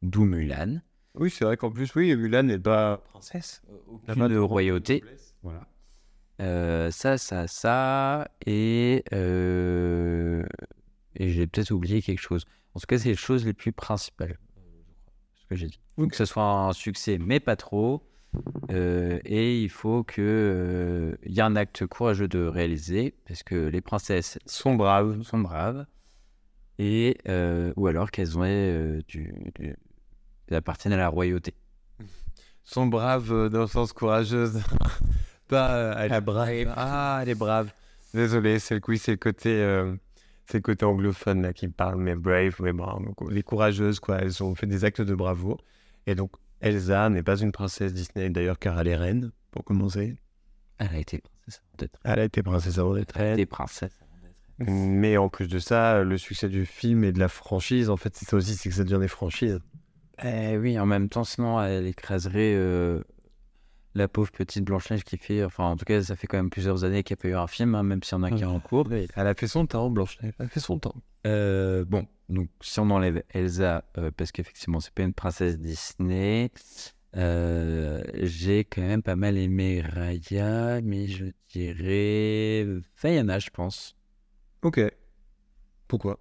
[0.01, 0.81] D'où Mulan.
[1.15, 3.61] Oui, c'est vrai qu'en plus, oui, Mulan n'est pas princesse.
[3.87, 5.01] Aucune de royauté.
[5.43, 5.65] Voilà.
[6.41, 8.27] Euh, ça, ça, ça.
[8.45, 10.43] Et, euh,
[11.15, 12.43] et j'ai peut-être oublié quelque chose.
[12.73, 14.37] En tout cas, c'est les choses les plus principales.
[15.45, 15.79] Ce que j'ai dit.
[15.97, 18.03] Il faut que ce soit un succès, mais pas trop.
[18.71, 20.23] Euh, et il faut qu'il
[21.25, 25.21] y ait un acte courageux de réaliser, parce que les princesses Sont braves.
[25.23, 25.85] sont braves.
[26.79, 29.77] Et, euh, ou alors qu'elles ont euh, du, du-
[30.47, 31.53] elles appartiennent à la royauté.
[32.65, 34.61] Sont braves euh, dans le sens courageuse.
[35.47, 36.73] pas euh, elle est brave.
[36.75, 37.71] Ah, elle est brave.
[38.13, 39.95] Désolé, c'est le c'est le côté, euh,
[40.47, 43.99] c'est le côté anglophone là qui me parle, mais brave, mais bon, donc, les courageuses
[43.99, 45.57] quoi, elles ont fait des actes de bravoure.
[46.07, 46.31] Et donc
[46.61, 50.17] Elsa n'est pas une princesse Disney d'ailleurs car elle est reine pour commencer.
[50.77, 53.37] Elle a été princesse avant d'être Elle a été princesse avant d'être reine.
[53.37, 53.99] Des princesses.
[54.59, 58.15] Mais en plus de ça, le succès du film et de la franchise, en fait,
[58.15, 59.59] c'est ça aussi, c'est que ça devient des franchises.
[60.23, 63.01] Eh oui, en même temps, sinon, elle écraserait euh,
[63.95, 65.43] la pauvre petite Blanche-Neige qui fait.
[65.43, 67.41] Enfin, en tout cas, ça fait quand même plusieurs années qu'il n'y a pas eu
[67.41, 68.87] un film, hein, même s'il y en a qui est en cours.
[68.91, 70.33] Elle a fait son temps, Blanche-Neige.
[70.37, 70.95] Elle a fait son temps.
[71.25, 76.51] Euh, bon, donc si on enlève Elsa, euh, parce qu'effectivement, c'est pas une princesse Disney,
[77.15, 82.67] euh, j'ai quand même pas mal aimé Raya, mais je dirais
[83.01, 83.95] Vaiana, je pense.
[84.61, 84.81] Ok.
[85.87, 86.19] Pourquoi?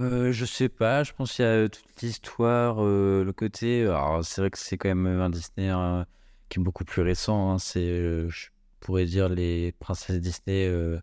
[0.00, 3.82] Euh, je sais pas, je pense qu'il y a toute l'histoire, euh, le côté.
[3.82, 6.06] Alors, c'est vrai que c'est quand même un Disney hein,
[6.50, 7.52] qui est beaucoup plus récent.
[7.52, 8.48] hein, c'est, euh, je
[8.80, 11.00] pourrais dire, les princesses Disney euh, un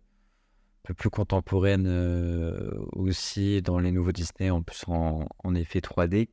[0.83, 6.29] peu plus contemporaines euh, aussi dans les nouveaux Disney, en plus en, effet 3D.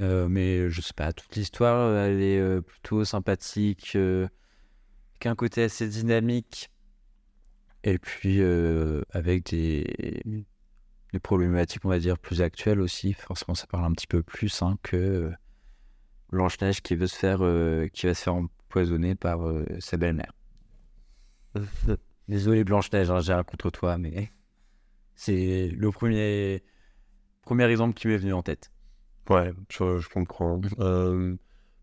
[0.00, 5.88] Euh, mais je sais pas, toute l'histoire, elle est plutôt sympathique, avec un côté assez
[5.88, 6.70] dynamique.
[7.82, 8.40] Et puis,
[9.10, 10.22] avec des,
[11.12, 13.12] des problématiques, on va dire, plus actuelles aussi.
[13.12, 15.30] Forcément, ça parle un petit peu plus hein, que
[16.30, 20.32] Blanche-Neige qui veut se faire, euh, qui va se faire empoisonner par euh, sa belle-mère.
[22.28, 24.30] Désolé Blanche-Neige, hein, j'ai rien contre toi, mais
[25.14, 26.62] c'est le premier,
[27.42, 28.70] premier exemple qui m'est venu en tête.
[29.28, 30.60] Ouais, je, je comprends.
[30.78, 31.36] Euh,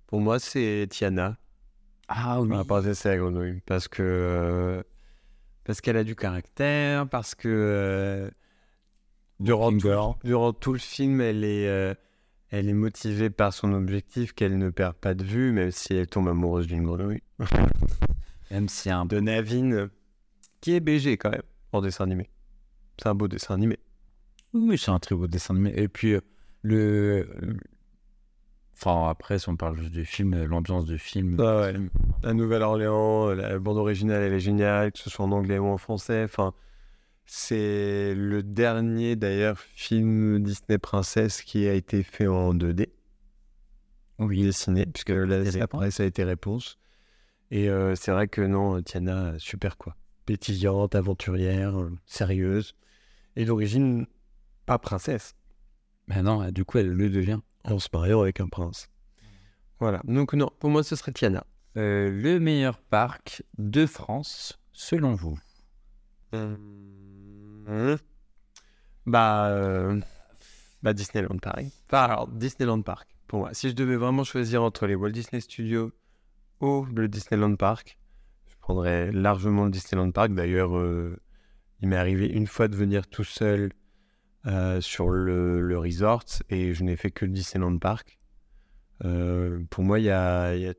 [0.08, 1.38] pour moi, c'est Tiana,
[2.08, 2.50] Ah oui.
[2.54, 4.84] et la grenouille, parce que
[5.64, 8.32] parce qu'elle a du caractère, parce que
[9.42, 11.96] durant, tout, durant tout le film, elle est
[12.50, 16.08] elle est motivée par son objectif qu'elle ne perd pas de vue, même si elle
[16.08, 17.24] tombe amoureuse d'une grenouille.
[18.50, 19.90] Même si un De Navine,
[20.62, 21.42] qui est BG quand même
[21.74, 22.30] en dessin animé.
[22.98, 23.78] C'est un beau dessin animé.
[24.54, 25.74] Oui, c'est un très beau dessin animé.
[25.76, 26.22] Et puis, euh,
[26.62, 27.28] le.
[28.74, 31.36] Enfin, après, si on parle juste du film, l'ambiance du film.
[31.40, 31.74] Ah ouais.
[32.24, 35.78] La Nouvelle-Orléans, la bande originale, elle est géniale, que ce soit en anglais ou en
[35.78, 36.24] français.
[36.24, 36.54] Enfin,
[37.28, 42.88] c'est le dernier, d'ailleurs, film Disney Princesse qui a été fait en 2D,
[44.20, 45.44] Oui, dessiné, puisque là,
[45.92, 46.80] ça a été réponse.
[47.52, 49.96] Et euh, c'est vrai que non, Tiana, super quoi.
[50.26, 52.74] Pétillante, aventurière, euh, sérieuse.
[53.36, 54.08] Et d'origine,
[54.66, 55.36] pas princesse,
[56.08, 57.40] Mais non, du coup, elle le devient.
[57.66, 58.90] en se mariant avec un prince.
[59.80, 60.02] Voilà.
[60.06, 61.46] Donc, non, pour moi, ce serait Tiana.
[61.76, 65.38] Euh, le meilleur parc de France, selon vous?
[66.34, 67.96] Mmh.
[69.06, 70.00] Bah, euh,
[70.84, 71.72] bah Disneyland Paris.
[71.86, 73.54] Enfin, alors, Disneyland Park, pour moi.
[73.54, 75.92] Si je devais vraiment choisir entre les Walt Disney Studios
[76.60, 77.98] ou le Disneyland Park,
[78.48, 80.34] je prendrais largement le Disneyland Park.
[80.34, 81.18] D'ailleurs, euh,
[81.82, 83.72] il m'est arrivé une fois de venir tout seul
[84.46, 88.18] euh, sur le, le resort et je n'ai fait que le Disneyland Park.
[89.06, 90.74] Euh, pour moi, il y a, y a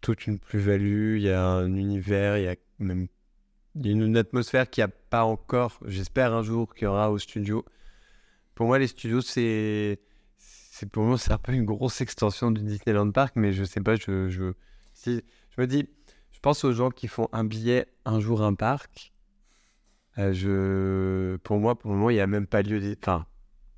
[0.00, 3.08] toute une plus-value, il y a un univers, il y a même
[3.78, 6.86] il y a une atmosphère qu'il n'y a pas encore, j'espère un jour qu'il y
[6.86, 7.64] aura au studio.
[8.54, 10.00] Pour moi, les studios, c'est.
[10.92, 13.94] pour moi, c'est un peu une grosse extension du Disneyland Park, mais je sais pas,
[13.96, 14.28] je.
[14.28, 14.52] Je,
[14.94, 15.88] si, je me dis,
[16.32, 19.12] je pense aux gens qui font un billet un jour un parc.
[20.18, 21.36] Euh, je...
[21.38, 23.00] Pour moi, pour le moment, il n'y a même pas lieu d'hésiter.
[23.02, 23.26] Enfin,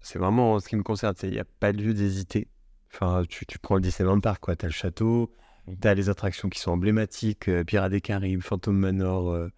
[0.00, 2.48] c'est vraiment ce qui me concerne, il n'y a pas lieu d'hésiter.
[2.92, 4.56] Enfin, tu, tu prends le Disneyland Park, quoi.
[4.56, 5.30] Tu as le château,
[5.80, 9.48] tu as les attractions qui sont emblématiques, euh, Pirates des Caraïbes, Phantom Manor, euh,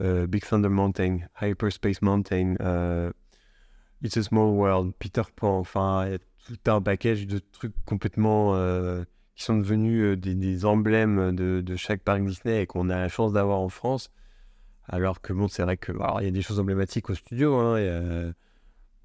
[0.00, 3.10] Big Thunder Mountain, Hyperspace Mountain, euh,
[4.02, 5.58] It's a Small World, Peter Pan.
[5.58, 9.04] Enfin, il y a tout un package de trucs complètement euh,
[9.34, 13.32] qui sont devenus euh, des, emblèmes de, chaque parc Disney et qu'on a la chance
[13.32, 14.10] d'avoir en France.
[14.88, 17.56] Alors que bon, c'est vrai que il y a des choses emblématiques au studio.
[17.56, 18.32] Hein, y a,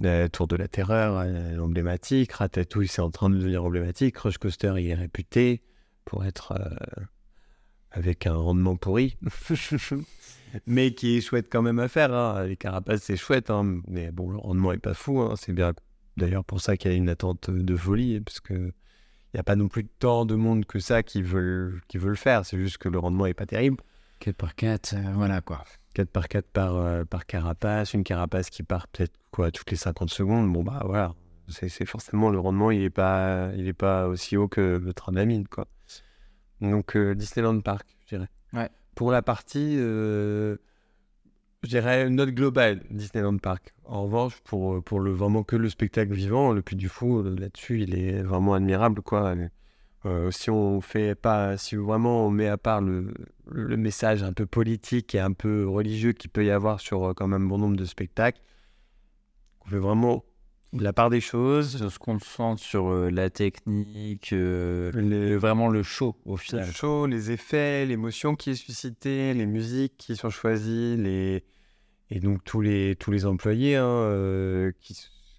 [0.01, 2.33] la Tour de la Terreur, est emblématique.
[2.33, 4.17] Ratatouille, c'est en train de devenir emblématique.
[4.17, 5.63] Rush Coaster, il est réputé
[6.05, 7.03] pour être euh,
[7.91, 9.17] avec un rendement pourri.
[10.67, 12.13] mais qui est chouette quand même à faire.
[12.13, 12.45] Hein.
[12.45, 13.49] Les carapaces, c'est chouette.
[13.49, 13.81] hein.
[13.87, 15.19] Mais bon, le rendement est pas fou.
[15.21, 15.35] hein.
[15.37, 15.73] C'est bien
[16.17, 18.19] d'ailleurs pour ça qu'il y a une attente de folie.
[18.21, 21.79] Parce que il n'y a pas non plus tant de monde que ça qui veut,
[21.87, 22.45] qui veut le faire.
[22.45, 23.77] C'est juste que le rendement est pas terrible.
[24.19, 25.63] 4 par 4, voilà quoi.
[25.95, 29.77] 4 par 4 par, euh, par carapace, une carapace qui part peut-être quoi toutes les
[29.77, 30.51] 50 secondes.
[30.53, 31.15] Bon bah voilà,
[31.47, 34.93] c'est c'est forcément le rendement, il est pas il est pas aussi haut que le
[34.93, 35.65] train de la mine quoi.
[36.61, 38.29] Donc euh, Disneyland Park, je dirais.
[38.53, 38.69] Ouais.
[39.01, 40.57] Pour la partie euh,
[41.63, 43.73] je dirais note globale Disneyland Park.
[43.83, 47.81] En revanche, pour, pour le vraiment que le spectacle vivant, le Puy du Fou là-dessus,
[47.81, 49.33] il est vraiment admirable quoi.
[50.05, 53.11] Euh, si on fait pas, si vraiment on met à part le,
[53.49, 57.13] le message un peu politique et un peu religieux qu'il peut y avoir sur euh,
[57.15, 58.39] quand même bon nombre de spectacles,
[59.65, 60.23] on fait vraiment
[60.73, 65.83] la part des choses, On se concentre sur euh, la technique, euh, les, vraiment le
[65.83, 66.71] show au le final.
[66.71, 71.43] show, les effets, l'émotion qui est suscitée, les musiques qui sont choisies, les
[72.09, 74.95] et donc tous les tous les employés hein, euh, qui,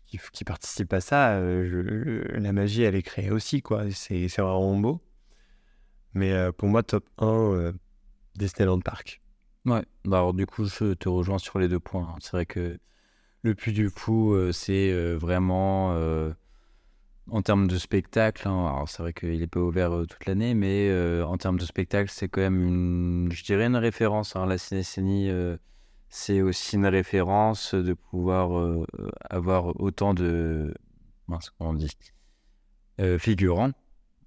[0.07, 3.91] qui qui participent à ça, euh, je- la magie elle est créée aussi quoi.
[3.91, 5.01] C'est c'est vraiment beau.
[6.15, 7.73] Mais pour moi top 1 euh,
[8.37, 9.21] Disneyland Park.
[9.65, 12.09] Ouais, bah alors du coup, je te rejoins sur les deux points.
[12.11, 12.17] hein.
[12.21, 12.79] C'est vrai que
[13.43, 16.33] le Puy du Fou, euh, c'est euh, vraiment euh,
[17.31, 18.49] en termes de spectacle.
[18.49, 20.91] hein, alors c'est vrai qu'il n'est pas ouvert toute l'année, mais
[21.23, 24.37] en termes de spectacle, c'est quand même une, je dirais une référence.
[24.37, 24.47] hein.
[24.47, 25.31] La Cinécénie,
[26.09, 28.85] c'est aussi une référence de pouvoir
[29.31, 30.75] avoir autant de,
[31.29, 31.97] mince, comment on dit,
[33.19, 33.73] figurants,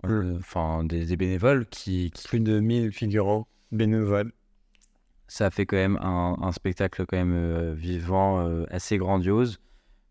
[0.06, 4.32] euh, enfin des, des bénévoles qui, qui Plus de 1000 figurants bénévoles.
[5.28, 9.60] Ça fait quand même un, un spectacle quand même euh, vivant euh, assez grandiose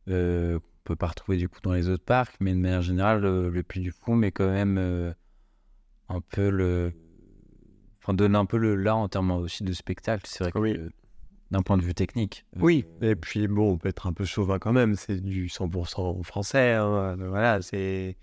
[0.08, 3.24] euh, qu'on peut pas retrouver du coup dans les autres parcs mais de manière générale
[3.24, 5.14] euh, le Puy du Fou mais quand même
[6.08, 6.92] un peu le
[8.02, 10.76] enfin donne un peu le là en termes aussi de spectacle c'est vrai que Oui.
[10.76, 10.90] euh,
[11.50, 14.24] d'un point de vue technique euh, Oui, et puis bon, on peut être un peu
[14.24, 18.16] chauvin quand même, c'est du 100% français, hein, voilà, c'est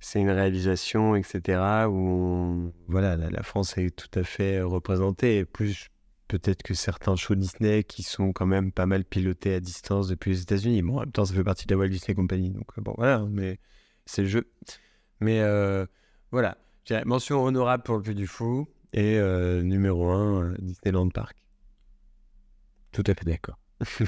[0.00, 5.44] c'est une réalisation, etc., où on- voilà, la, la France est tout à fait représentée,
[5.44, 5.86] plus
[6.32, 10.30] peut-être que certains shows Disney qui sont quand même pas mal pilotés à distance depuis
[10.30, 10.80] les États-Unis.
[10.80, 12.94] Bon, en même temps, ça fait partie de la Walt Disney Company, donc euh, bon,
[12.96, 13.58] voilà, mais
[14.06, 14.50] c'est le jeu.
[15.20, 15.84] Mais euh,
[16.30, 16.56] voilà,
[17.04, 21.36] mention honorable pour le Puy du Fou, et euh, numéro 1, Disneyland Park.
[22.92, 23.58] tout à fait d'accord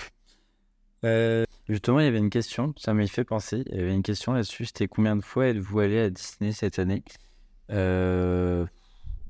[1.69, 4.33] justement il y avait une question ça m'y fait penser il y avait une question
[4.33, 7.03] là-dessus c'était combien de fois êtes-vous allé à Disney cette année?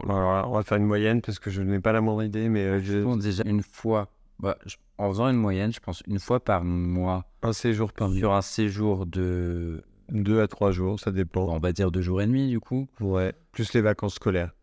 [0.02, 2.64] Alors on va faire une moyenne parce que je n'ai pas la moindre idée, mais
[2.64, 6.18] euh, je- Bon, déjà une fois, bah, je- en faisant une moyenne, je pense une
[6.18, 11.10] fois par mois un séjour par sur un séjour de, deux à trois jours, ça
[11.12, 11.44] dépend.
[11.48, 12.86] on va dire deux jours et demi du coup.
[13.00, 13.32] Ouais.
[13.52, 14.54] Plus les vacances scolaires.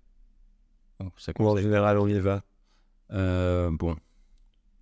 [1.17, 2.43] Ça Ou en général, on y va.
[3.11, 3.95] Euh, bon,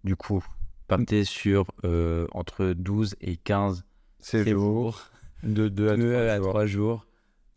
[0.04, 0.44] du coup,
[0.88, 3.86] partez sur euh, entre 12 et 15
[4.20, 5.00] Séjour.
[5.44, 7.06] De deux à deux trois à jours.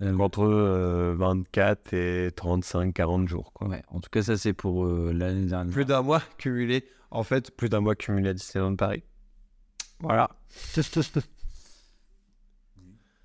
[0.01, 3.53] Euh, entre euh, 24 et 35, 40 jours.
[3.53, 3.69] Quoi.
[3.69, 5.73] ouais, en tout cas, ça c'est pour euh, l'année dernière.
[5.73, 6.85] Plus d'un mois cumulé.
[7.11, 9.03] En fait, plus d'un mois cumulé à Disneyland Paris.
[10.01, 10.31] Voilà.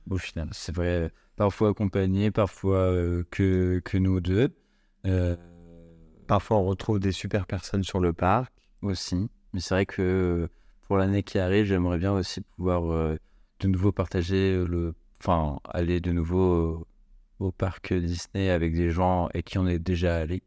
[0.09, 4.55] Au final, c'est vrai, parfois accompagné, parfois euh, que, que nous deux.
[5.05, 5.35] Euh,
[6.27, 8.51] Parfois, on retrouve des super personnes sur le parc.
[8.81, 9.29] aussi.
[9.53, 10.47] Mais c'est vrai que euh,
[10.87, 13.17] pour l'année qui arrive, j'aimerais bien aussi pouvoir euh,
[13.61, 14.93] de nouveau partager euh, le.
[15.19, 16.85] Enfin, aller de nouveau euh,
[17.39, 20.43] au parc Disney avec des gens et qui on est déjà allé.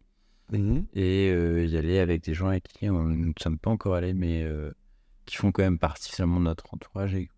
[0.94, 4.14] Et euh, y aller avec des gens avec qui on ne sommes pas encore allés,
[4.14, 4.72] mais euh,
[5.24, 7.14] qui font quand même partie finalement de notre entourage.
[7.14, 7.28] Et...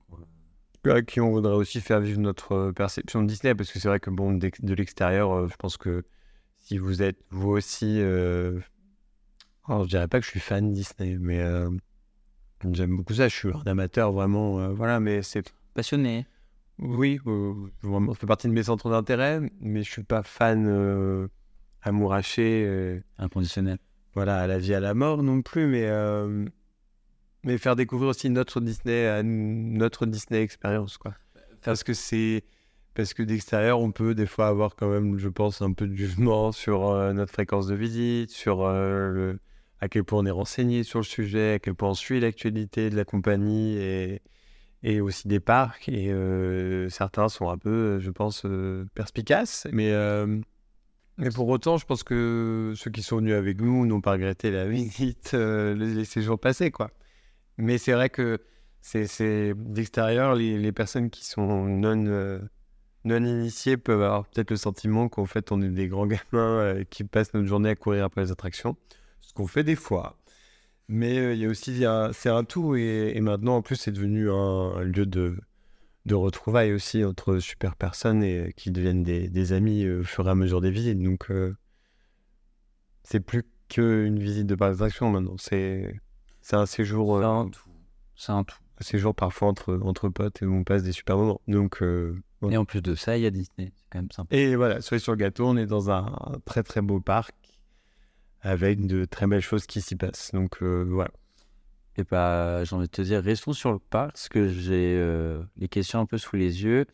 [0.87, 3.89] à qui on voudrait aussi faire vivre notre euh, perception de Disney, parce que c'est
[3.89, 6.05] vrai que bon, de l'extérieur, euh, je pense que
[6.59, 8.59] si vous êtes vous aussi, euh...
[9.69, 11.69] alors je dirais pas que je suis fan Disney, mais euh,
[12.73, 13.29] j'aime beaucoup ça.
[13.29, 16.27] Je suis un amateur vraiment, euh, voilà, mais c'est Passionné.
[16.79, 21.29] Oui, euh, ça fait partie de mes centres d'intérêt, mais je suis pas fan euh,
[21.83, 23.79] amouraché, euh, Inconditionnel.
[24.15, 26.47] voilà, à la vie à la mort non plus, mais euh,
[27.45, 31.15] mais faire découvrir aussi notre Disney, à notre Disney expérience, quoi.
[31.63, 32.45] Parce que c'est
[32.95, 35.95] parce que d'extérieur, on peut des fois avoir quand même, je pense, un peu de
[35.95, 39.39] jugement sur euh, notre fréquence de visite, sur euh, le-
[39.81, 42.91] à quel point on est renseigné sur le sujet, à quel point on suit l'actualité
[42.91, 44.21] de la compagnie et,
[44.83, 45.89] et aussi des parcs.
[45.89, 49.67] Et euh, certains sont un peu, je pense, euh, perspicaces.
[49.73, 50.39] Mais, euh,
[51.19, 54.51] mais pour autant, je pense que ceux qui sont venus avec nous n'ont pas regretté
[54.51, 56.91] la visite, les, séjours passés, quoi.
[57.59, 58.41] Mais c'est vrai que
[58.81, 62.41] c'est d'extérieur, les, personnes qui sont non,
[63.05, 67.05] non initiées peuvent avoir peut-être le sentiment qu'en fait, on est des grands gamins qui
[67.05, 68.77] passent notre journée à courir après les attractions.
[69.21, 70.17] Ce qu'on fait des fois.
[70.89, 72.77] Mais euh, il y a aussi, c'est un tout.
[72.77, 75.37] Et, et maintenant, en plus, c'est devenu un, un lieu de,
[76.07, 80.05] de retrouvailles aussi entre super personnes et euh, qui deviennent des, des amis euh, au
[80.05, 81.01] fur et à mesure des visites.
[81.01, 81.57] Donc, euh,
[83.05, 85.37] c'est plus qu'une visite de parc d'attraction maintenant.
[85.39, 85.95] C'est
[86.53, 87.19] un séjour.
[87.21, 87.71] C'est un tout.
[88.17, 88.59] C'est un tout.
[88.81, 91.41] un séjour parfois entre, entre potes et où on passe des super moments.
[91.49, 91.83] Donc.
[92.51, 93.73] Et en plus de ça, il y a Disney.
[93.77, 94.37] C'est quand même sympa.
[94.37, 97.35] Et voilà, cerise sur le gâteau, on est dans un, un très très beau parc
[98.43, 100.33] avec de très belles choses qui s'y passent.
[100.33, 101.11] Donc euh, voilà.
[101.97, 105.43] Et bah, j'ai envie de te dire, restons sur le parc, parce que j'ai euh,
[105.57, 106.87] les questions un peu sous les yeux.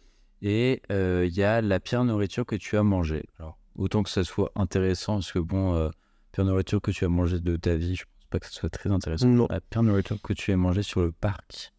[0.42, 3.24] Et euh, il y a la pire nourriture que tu as mangée.
[3.38, 5.90] Alors, autant que ça soit intéressant, parce que bon, euh,
[6.32, 8.70] pire nourriture que tu as mangée de ta vie, je pense pas que ce soit
[8.70, 9.26] très intéressant.
[9.26, 9.46] Non.
[9.50, 11.72] La pire nourriture que tu aies mangée sur le parc.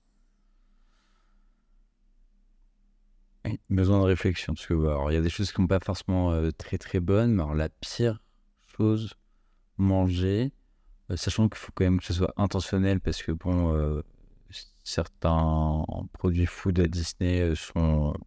[3.46, 5.68] Et Besoin de réflexion, parce que bah, alors, il y a des choses qui sont
[5.68, 8.22] pas forcément euh, très très bonnes, mais alors la pire
[8.78, 9.14] chose
[9.80, 10.52] mangée,
[11.12, 14.02] euh, sachant qu'il faut quand même que ce soit intentionnel, parce que bon, euh,
[14.84, 18.18] certains produits food à Disney euh, sont euh,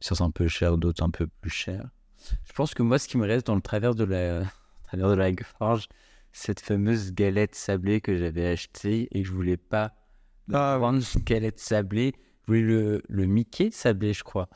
[0.00, 1.88] certains un peu chers, d'autres un peu plus chers.
[2.44, 4.44] Je pense que moi, ce qui me reste dans le travers de la,
[4.84, 5.88] travers de la gorge,
[6.32, 9.92] cette fameuse galette sablée que j'avais achetée et que je voulais pas
[10.52, 12.12] Ah, prendre une galette sablée.
[12.42, 14.48] Je voulais le, le Mickey sablé, je crois.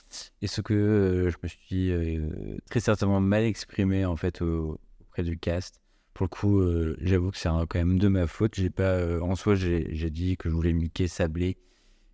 [0.43, 4.79] Et ce que euh, je me suis euh, très certainement mal exprimé en fait au-
[5.01, 5.81] auprès du cast.
[6.19, 8.57] Pour le coup, euh, j'avoue que c'est quand même de ma faute.
[8.57, 11.57] J'ai pas, euh, en soi, j'ai dit que je voulais Mickey sablé.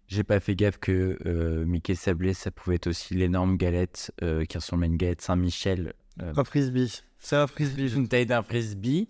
[0.09, 4.13] J'ai pas fait gaffe que euh, Mickey sablé, ça pouvait être aussi l'énorme galette
[4.47, 5.95] qui ressemble à une galette Saint-Michel.
[6.21, 7.01] Un frisbee.
[7.19, 7.95] C'est un frisbee.
[7.97, 9.09] une taille d'un frisbee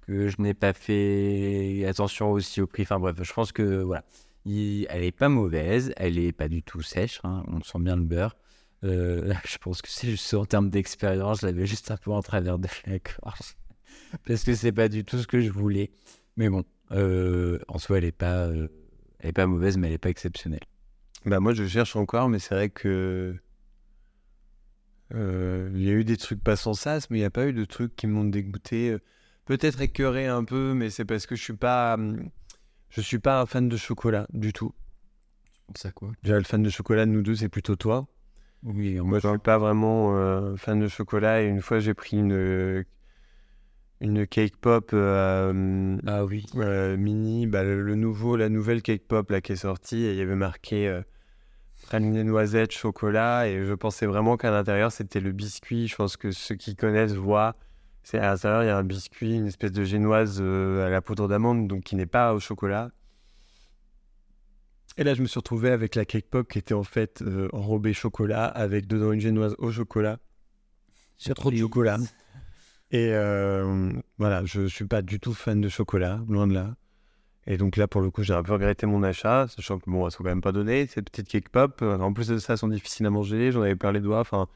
[0.00, 2.82] que je n'ai pas fait attention aussi au prix.
[2.82, 4.04] Enfin bref, je pense que voilà,
[4.44, 7.94] Il- elle est pas mauvaise, elle est pas du tout sèche, hein, on sent bien
[7.94, 8.34] le beurre.
[8.82, 12.22] Euh, je pense que c'est juste en termes d'expérience, je l'avais juste un peu en
[12.22, 13.54] travers de la gorge
[14.26, 15.90] parce que c'est pas du tout ce que je voulais.
[16.36, 18.68] Mais bon, euh, en soi, elle est pas, euh,
[19.18, 20.64] elle est pas mauvaise, mais elle est pas exceptionnelle.
[21.26, 23.34] Bah moi je cherche encore, mais c'est vrai que
[25.14, 27.46] euh, il y a eu des trucs pas sans sas, mais il n'y a pas
[27.46, 28.96] eu de trucs qui m'ont dégoûté.
[29.44, 32.30] Peut-être écœuré un peu, mais c'est parce que je suis pas, hum,
[32.90, 34.72] je suis pas un fan de chocolat du tout.
[35.74, 36.12] Ça quoi?
[36.22, 38.06] Déjà le fan de chocolat de nous deux, c'est plutôt toi.
[38.62, 41.42] Oui, Moi, je suis pas vraiment fan de chocolat.
[41.42, 42.84] Et une fois, j'ai pris une
[44.00, 46.46] une cake pop euh, Ah oui.
[46.56, 50.04] euh, mini, bah, le, le nouveau, la nouvelle cake pop là qui est sortie.
[50.04, 51.02] Et il y avait marqué euh,
[51.82, 53.48] praliné noisette chocolat.
[53.48, 55.88] Et je pensais vraiment qu'à l'intérieur c'était le biscuit.
[55.88, 57.56] Je pense que ceux qui connaissent voient.
[58.04, 61.02] C'est à l'intérieur il y a un biscuit, une espèce de génoise euh, à la
[61.02, 62.90] poudre d'amande, donc qui n'est pas au chocolat.
[64.96, 67.48] Et là, je me suis retrouvé avec la cake pop qui était en fait euh,
[67.52, 70.18] enrobée chocolat avec dedans une génoise au chocolat.
[71.18, 71.98] C'est trop de chocolat.
[72.90, 76.74] Et euh, voilà, je suis pas du tout fan de chocolat, loin de là.
[77.46, 80.04] Et donc là, pour le coup, j'ai un peu regretté mon achat, sachant que bon,
[80.06, 81.82] elles sont quand même pas données, ces petites cake pop.
[81.82, 84.20] En plus de ça, elles sont difficiles à manger, j'en avais plein les doigts.
[84.20, 84.48] Enfin,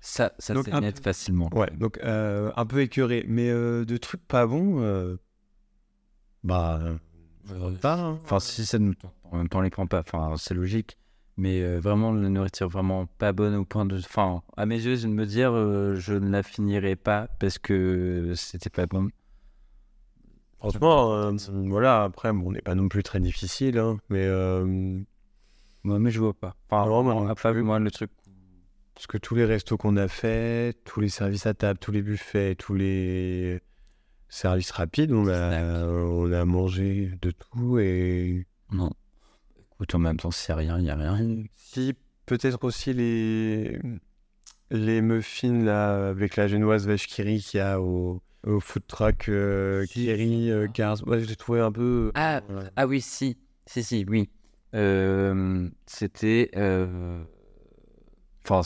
[0.00, 1.50] Ça, ça Donc, un facilement.
[1.52, 3.24] ouais, donc euh, un peu écœuré.
[3.28, 5.18] Mais euh, de trucs pas bons,
[6.44, 6.80] bah,
[7.80, 7.94] pas.
[7.94, 8.18] hein.
[8.24, 10.00] Enfin, si ça nous tente, en même temps, on les prend pas.
[10.00, 10.96] Enfin, c'est logique.
[11.40, 13.96] Mais euh, vraiment, la nourriture vraiment pas bonne au point de.
[13.96, 18.32] Enfin, à mes yeux, de me dire, euh, je ne la finirai pas parce que
[18.34, 19.08] c'était pas bon.
[20.58, 21.32] Franchement, euh,
[21.68, 24.26] voilà, après, bon, on n'est pas non plus très difficile, hein, mais
[25.84, 26.56] Moi, mais je vois pas.
[26.68, 27.62] Enfin, Non, non vraiment, après, plus.
[27.62, 28.10] moi, le truc.
[28.94, 32.02] parce que tous les restos qu'on a fait, tous les services à table, tous les
[32.02, 33.60] buffets, tous les
[34.28, 38.90] services rapides, on a, on a mangé de tout et Non.
[39.78, 41.44] Écoute, en même temps, c'est rien, il n'y a rien.
[41.54, 41.94] si
[42.26, 43.78] peut-être aussi les
[44.70, 49.28] les muffins là avec la génoise vache kiri qu'il y a au, au food truck
[49.28, 51.06] euh, Kiri euh, Cars.
[51.06, 52.70] Ouais, j'ai trouvé un peu Ah, voilà.
[52.76, 53.38] ah oui, si.
[53.66, 54.28] Si, si, oui.
[54.74, 56.50] Euh, c'était.
[56.56, 57.22] euh,
[58.44, 58.62] Enfin,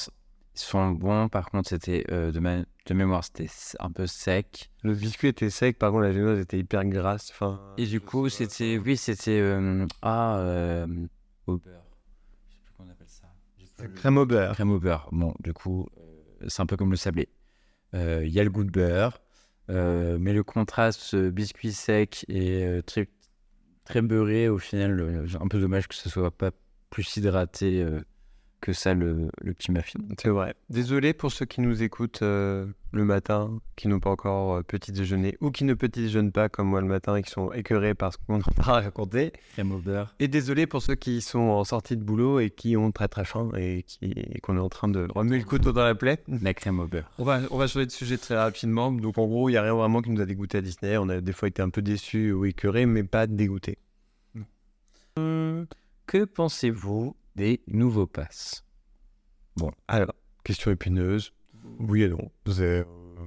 [0.54, 2.58] ils sont bons, par contre, c'était euh, de ma...
[2.86, 3.48] de mémoire, c'était
[3.80, 4.70] un peu sec.
[4.82, 7.30] Le biscuit était sec, par contre la génoise était hyper grasse.
[7.30, 10.86] Enfin, Et du coup, c'était, oui, c'était, euh, ah, euh,
[11.46, 11.84] au beurre.
[12.48, 13.26] Je sais plus comment on appelle ça.
[13.82, 14.54] Le- crème au beurre.
[14.54, 15.08] Crème au beurre.
[15.12, 17.28] Bon, du coup, euh, c'est un peu comme le sablé.
[17.94, 19.20] Euh, Il y a le goût de beurre,
[19.70, 23.08] euh, mais le contraste biscuit sec et euh, très,
[23.84, 26.50] très beurré, au final, euh, un peu dommage que ce soit pas
[26.90, 28.00] plus hydraté euh,
[28.62, 29.98] que ça, le, le petit muffin.
[30.18, 30.54] C'est vrai.
[30.70, 34.92] Désolé pour ceux qui nous écoutent euh, le matin, qui n'ont pas encore euh, petit
[34.92, 37.94] déjeuner ou qui ne petit déjeunent pas comme moi le matin et qui sont écœurés
[37.94, 39.32] parce qu'on en a raconté.
[39.54, 40.14] Crème au beurre.
[40.20, 43.24] Et désolé pour ceux qui sont en sortie de boulot et qui ont très très
[43.24, 43.84] faim et
[44.42, 46.20] qu'on est en train de remuer le couteau dans la plaie.
[46.28, 47.10] La crème au beurre.
[47.18, 48.92] On va, on va changer de sujet très rapidement.
[48.92, 50.96] Donc en gros, il n'y a rien vraiment qui nous a dégoûté à Disney.
[50.96, 53.78] On a des fois été un peu déçus ou écœurés, mais pas dégoûtés.
[55.16, 58.64] Que pensez-vous des nouveaux passes
[59.88, 60.14] Alors,
[60.44, 61.32] question épineuse.
[61.78, 62.30] Oui et non.
[62.48, 62.84] Euh,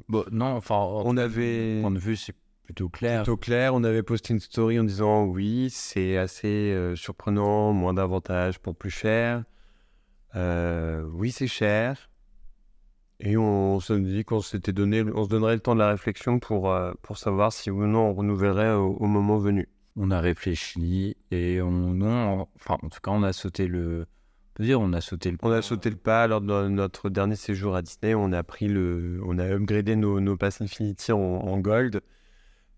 [0.07, 1.79] Bon, non, enfin, on avait...
[1.81, 3.23] point de vue, c'est plutôt clair.
[3.23, 7.93] Plutôt clair, on avait posté une story en disant oui, c'est assez euh, surprenant, moins
[7.93, 9.43] d'avantages pour plus cher.
[10.35, 12.09] Euh, oui, c'est cher.
[13.21, 16.39] Et on se dit qu'on s'était donné, on se donnerait le temps de la réflexion
[16.39, 19.69] pour, pour savoir si ou non on renouvellerait au, au moment venu.
[19.97, 22.01] On a réfléchi et on,
[22.55, 24.01] enfin, en tout cas, on a sauté le.
[24.01, 25.37] On peut dire, on a sauté le.
[25.41, 28.13] On a sauté le pas lors de notre dernier séjour à Disney.
[28.13, 32.01] On a pris le, on a upgradé nos, nos Pass Infinity en, en gold.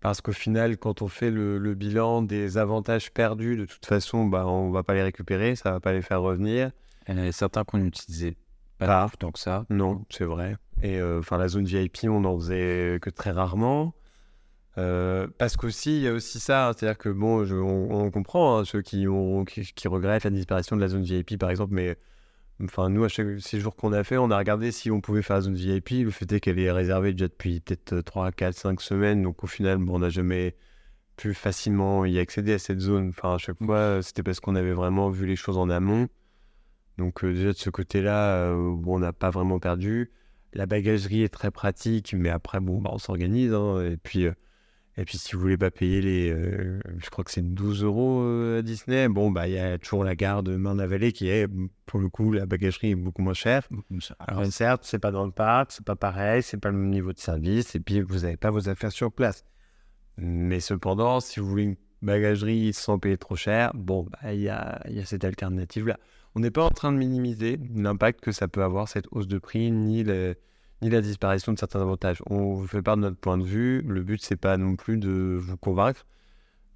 [0.00, 4.26] Parce qu'au final, quand on fait le, le bilan des avantages perdus, de toute façon,
[4.26, 6.70] bah, on va pas les récupérer, ça va pas les faire revenir.
[7.08, 8.36] Il y en avait certains qu'on n'utilisait
[8.78, 9.10] pas Ah.
[9.18, 9.66] tant que ça.
[9.70, 10.56] Non, c'est vrai.
[10.82, 13.92] Et euh, enfin, la zone VIP, on n'en faisait que très rarement.
[14.78, 18.64] Euh, parce qu'aussi, il y a aussi ça, hein, c'est-à-dire que bon, on, comprend hein,
[18.64, 21.96] ceux qui, ont, qui, regrettent la disparition de la zone VIP, par exemple, mais
[22.62, 25.36] enfin, nous, à chaque séjour qu'on a fait, on a regardé si on pouvait faire
[25.36, 25.90] la zone VIP.
[26.04, 29.46] Le fait est qu'elle est réservée déjà depuis peut-être 3, 4, 5 semaines, donc au
[29.48, 30.54] final, bon, on n'a jamais
[31.16, 33.08] pu facilement y accéder à cette zone.
[33.10, 36.08] Enfin, à chaque fois, euh, c'était parce qu'on avait vraiment vu les choses en amont.
[36.98, 40.12] Donc euh, déjà de ce côté-là, bon, on n'a pas vraiment perdu.
[40.52, 43.52] La bagagerie est très pratique, mais après, bon, bah, on s'organise.
[43.54, 43.82] hein.
[43.84, 44.28] et, puis,
[45.00, 46.30] et puis, si vous voulez pas payer les...
[46.32, 49.78] euh, je crois que c'est 12 euros euh, à Disney, bon, bah, il y a
[49.78, 51.46] toujours la gare de Marne-la-Vallée qui est,
[51.86, 53.68] pour le coup, la bagagerie est beaucoup moins chère.
[54.18, 57.12] Alors certes, c'est pas dans le parc, c'est pas pareil, c'est pas le même niveau
[57.12, 59.44] de service, et puis vous n'avez pas vos affaires sur place.
[60.16, 64.48] Mais cependant, si vous voulez une bagagerie sans payer trop cher, bon, bah, il y,
[64.48, 65.98] a, il y a cette alternative-là.
[66.34, 69.38] On n'est pas en train de minimiser l'impact que ça peut avoir, cette hausse de
[69.38, 70.34] prix, ni, le-
[70.82, 72.22] ni la disparition de certains avantages.
[72.26, 73.82] On vous fait part de notre point de vue.
[73.82, 76.06] Le but, c'est pas non plus de vous convaincre.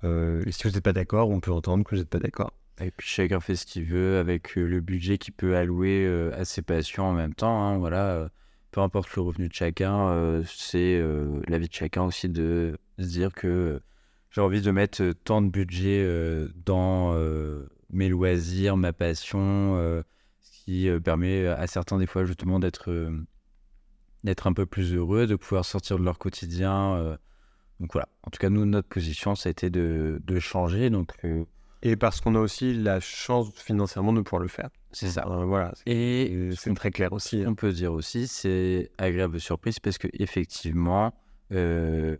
[0.04, 2.52] Euh, et si vous n'êtes pas d'accord, on peut entendre que vous n'êtes pas d'accord.
[2.80, 6.32] Et puis chacun fait ce qu'il veut avec euh, le budget qu'il peut allouer euh,
[6.36, 7.62] à ses patients en même temps.
[7.62, 8.28] hein, voilà,
[8.72, 10.98] peu importe le revenu de chacun, c'est
[11.46, 13.82] la vie de chacun aussi de se dire que
[14.30, 16.08] j'ai envie de mettre tant de budget
[16.64, 17.14] dans
[17.90, 19.76] mes loisirs, ma passion,
[20.40, 22.90] ce qui permet à certains des fois justement d'être
[24.24, 26.94] d'être un peu plus heureux, de pouvoir sortir de leur quotidien.
[26.96, 27.16] euh.
[27.80, 30.90] donc voilà, en tout cas nous notre position ça a été de, de changer.
[30.90, 31.44] Donc euh,
[31.82, 34.68] Et parce qu'on a aussi la chance financièrement de pouvoir le faire.
[34.92, 35.26] c'est ça.
[35.28, 37.42] Euh, voilà, Et et ce c'est très clair aussi.
[37.42, 37.46] Hein.
[37.46, 41.12] qu'on peut dire aussi, c'est agréable surprise parce que effectivement,
[41.52, 42.16] euh,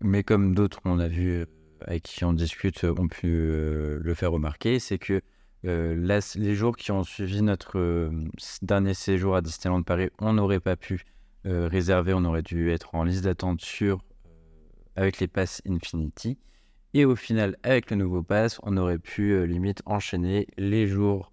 [0.00, 1.46] mais comme d'autres on a vu
[1.86, 5.22] avec qui on discute ont pu euh, le faire remarquer, c'est que
[5.62, 8.10] là, les jours qui ont suivi notre
[8.62, 11.04] dernier séjour à Disneyland Paris, on n'aurait pas pu
[11.46, 14.30] euh, réserver, on aurait dû être en liste d'attente sur euh,
[14.96, 16.38] avec les passes Infinity.
[16.92, 21.32] Et au final, avec le nouveau pass, on aurait pu euh, limite enchaîner les jours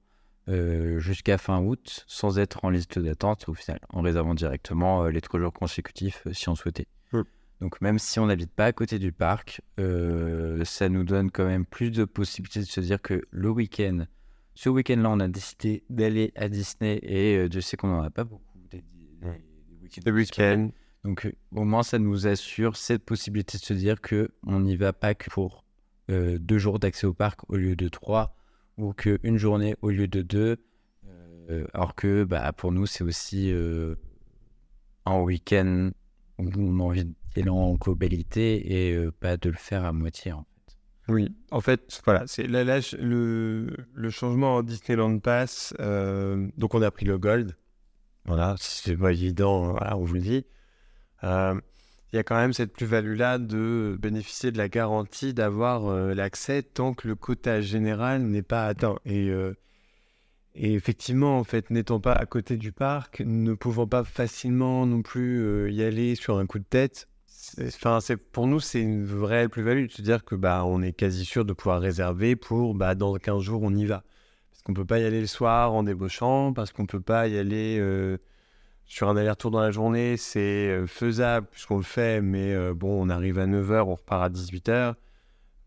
[0.50, 5.10] euh, jusqu'à fin août sans être en liste d'attente au final, en réservant directement euh,
[5.10, 6.88] les trois jours consécutifs si on souhaitait.
[7.12, 7.22] Mm.
[7.62, 9.62] Donc même si on n'habite pas à côté du parc,
[10.64, 14.06] ça nous donne quand même plus de possibilités de se dire que le week-end,
[14.54, 18.26] ce week-end-là, on a décidé d'aller à Disney et je sais qu'on n'en a pas
[18.26, 18.44] beaucoup
[20.06, 20.70] Le week-end,
[21.04, 24.94] Donc au moins ça nous assure cette possibilité de se dire que on n'y va
[24.94, 25.64] pas que pour
[26.10, 28.36] euh, deux jours d'accès au parc au lieu de trois
[28.78, 30.58] ou qu'une journée au lieu de deux.
[31.50, 33.96] Euh, alors que bah, pour nous c'est aussi euh,
[35.06, 35.92] un week-end
[36.40, 37.08] où on a envie
[37.40, 40.32] aller en globalité et euh, pas de le faire à moitié.
[40.32, 40.78] en fait.
[41.10, 42.64] Oui, en fait, voilà, c'est là,
[43.00, 45.74] le, le changement en Disneyland Pass.
[45.80, 47.56] euh, donc, on a pris le Gold.
[48.28, 50.46] Voilà, c'est pas évident, on vous le dit.
[51.24, 51.60] Euh,
[52.14, 56.64] Il y a quand même cette plus-value-là de bénéficier de la garantie d'avoir euh, l'accès
[56.64, 58.98] tant que le quota général n'est pas atteint.
[59.06, 59.56] Et, euh,
[60.56, 65.02] Et effectivement, en fait, n'étant pas à côté du parc, ne pouvant pas facilement non
[65.04, 67.08] plus y aller sur un coup de tête,
[67.62, 68.00] enfin,
[68.32, 71.46] pour nous, c'est une vraie plus-value de se dire que bah, on est quasi sûr
[71.46, 74.04] de pouvoir réserver pour bah, dans 15 jours, on y va.
[74.68, 77.80] Qu'on peut pas y aller le soir en débauchant, parce qu'on peut pas y aller
[77.80, 78.18] euh,
[78.86, 83.10] sur un aller-retour dans la journée, c'est euh, faisable puisqu'on le fait, mais bon, on
[83.10, 84.96] arrive à 9h, on repart à 18h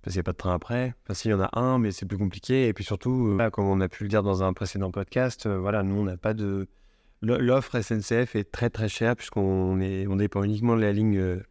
[0.03, 0.95] parce qu'il n'y a pas de train après.
[1.05, 2.69] Enfin, s'il y en a un, mais c'est plus compliqué.
[2.69, 5.59] Et puis surtout, euh, comme on a pu le dire dans un précédent podcast, euh,
[5.59, 6.69] voilà, nous, on n'a pas de.
[7.23, 11.43] L'offre SNCF est très très chère, puisqu'on on dépend uniquement de la ligne euh,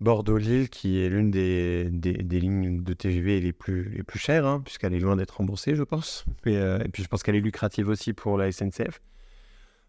[0.00, 4.60] Bordeaux-Lille, qui est l'une des, des, lignes de TGV les plus, les plus chères, hein,
[4.60, 6.24] puisqu'elle est loin d'être remboursée, je pense.
[6.46, 9.00] Et, et puis je pense qu'elle est lucrative aussi pour la SNCF.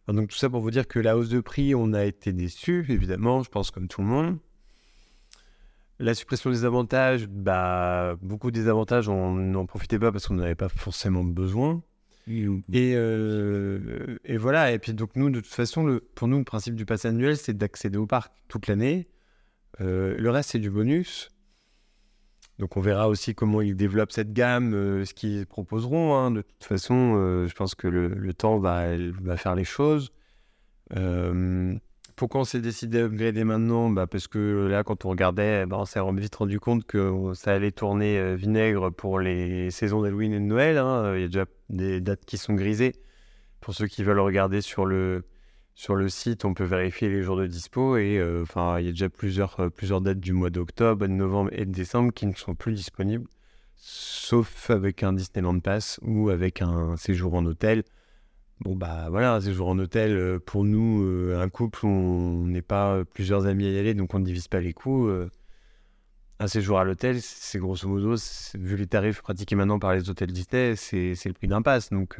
[0.07, 2.85] Donc tout ça pour vous dire que la hausse de prix, on a été déçus,
[2.89, 4.37] évidemment, je pense comme tout le monde.
[5.97, 10.43] La suppression des avantages, bah, beaucoup des avantages, on n'en profitait pas parce qu'on n'en
[10.43, 11.81] avait pas forcément besoin.
[12.27, 16.43] Et, euh, et, voilà, et puis donc nous, de toute façon, le, pour nous, le
[16.43, 19.07] principe du pass annuel, c'est d'accéder au parc toute l'année.
[19.81, 21.31] Euh, le reste, c'est du bonus.
[22.59, 26.15] Donc on verra aussi comment ils développent cette gamme, euh, ce qu'ils proposeront.
[26.15, 26.31] Hein.
[26.31, 28.87] De toute façon, je pense que le, temps va,
[29.37, 30.11] faire les choses.
[32.15, 33.89] Pourquoi on s'est décidé d'upgrader maintenant?
[33.89, 37.51] Bah Parce que là, quand on regardait, bah, on s'est vite rendu compte que ça
[37.51, 40.77] allait tourner euh, vinaigre pour les saisons d'Halloween et de Noël.
[40.77, 41.13] Hein.
[41.15, 42.93] Il y a déjà des dates qui sont grisées.
[43.59, 45.25] Pour ceux qui veulent regarder sur le,
[45.75, 47.97] sur le site, on peut vérifier les jours de dispo.
[47.97, 51.11] Et euh, enfin, il y a déjà plusieurs, euh, plusieurs dates du mois d'octobre, de
[51.11, 53.27] novembre et de décembre qui ne sont plus disponibles,
[53.75, 57.83] sauf avec un Disneyland Pass ou avec un séjour en hôtel.
[58.61, 61.03] Bon, bah voilà, un séjour en hôtel, euh, pour nous,
[61.35, 64.61] un couple, on n'est pas plusieurs amis à y aller, donc on ne divise pas
[64.61, 65.09] les coûts.
[66.39, 68.15] Un séjour à l'hôtel, c'est grosso modo,
[68.55, 71.89] vu les tarifs pratiqués maintenant par les hôtels Disney, c'est le prix d'un pass.
[71.89, 72.17] Donc,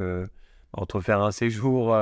[0.72, 1.94] entre faire un séjour,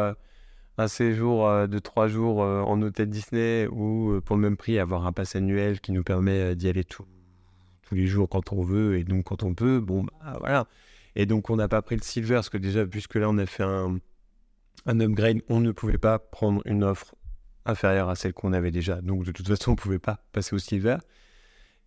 [0.79, 5.13] un séjour de trois jours en hôtel Disney ou pour le même prix, avoir un
[5.13, 7.07] pass annuel qui nous permet d'y aller tous
[7.93, 10.67] les jours quand on veut et donc quand on peut, bon, bah voilà.
[11.17, 13.47] Et donc, on n'a pas pris le silver, parce que déjà, puisque là, on a
[13.47, 13.99] fait un
[14.87, 17.15] un upgrade, on ne pouvait pas prendre une offre
[17.65, 19.01] inférieure à celle qu'on avait déjà.
[19.01, 20.99] Donc de toute façon, on ne pouvait pas passer au silver.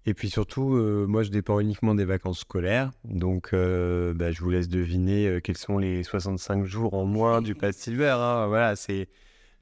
[0.05, 2.91] Et puis surtout, euh, moi, je dépends uniquement des vacances scolaires.
[3.03, 7.41] Donc, euh, bah, je vous laisse deviner euh, quels sont les 65 jours en moins
[7.41, 8.15] du pass silver.
[8.17, 8.47] Hein.
[8.47, 9.09] Voilà, c'est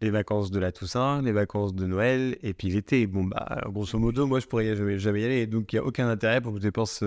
[0.01, 3.07] les vacances de la Toussaint, les vacances de Noël et puis l'été.
[3.07, 5.47] Bon, bah, grosso modo, moi, je pourrais jamais, jamais y aller.
[5.47, 7.03] Donc, il n'y a aucun intérêt pour que je dépense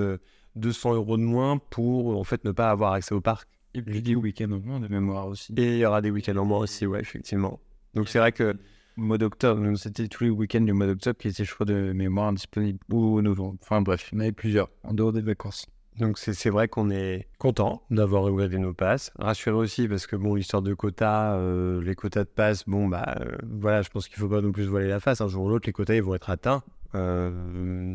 [0.56, 3.48] 200 euros de moins pour, en fait, ne pas avoir accès au parc.
[3.74, 5.52] Et puis des week-ends en moins de mémoire aussi.
[5.56, 7.60] Et il y aura des week-ends en moins aussi, ouais, effectivement.
[7.94, 8.56] Donc c'est vrai que.
[8.98, 12.80] Mois d'octobre, c'était tous les week-ends du mois d'octobre qui étaient, je de mémoire disponibles
[12.90, 13.56] ou novembre.
[13.62, 15.66] Enfin bref, il y en avait plusieurs en dehors des vacances.
[16.00, 19.12] Donc c'est vrai qu'on est content d'avoir upgradé nos passes.
[19.16, 23.18] Rassuré aussi parce que bon, l'histoire de quotas, euh, les quotas de passes, bon bah
[23.20, 25.20] euh, voilà, je pense qu'il faut pas non plus voiler la face.
[25.20, 26.64] Un jour ou l'autre, les quotas ils vont être atteints.
[26.96, 27.94] Euh,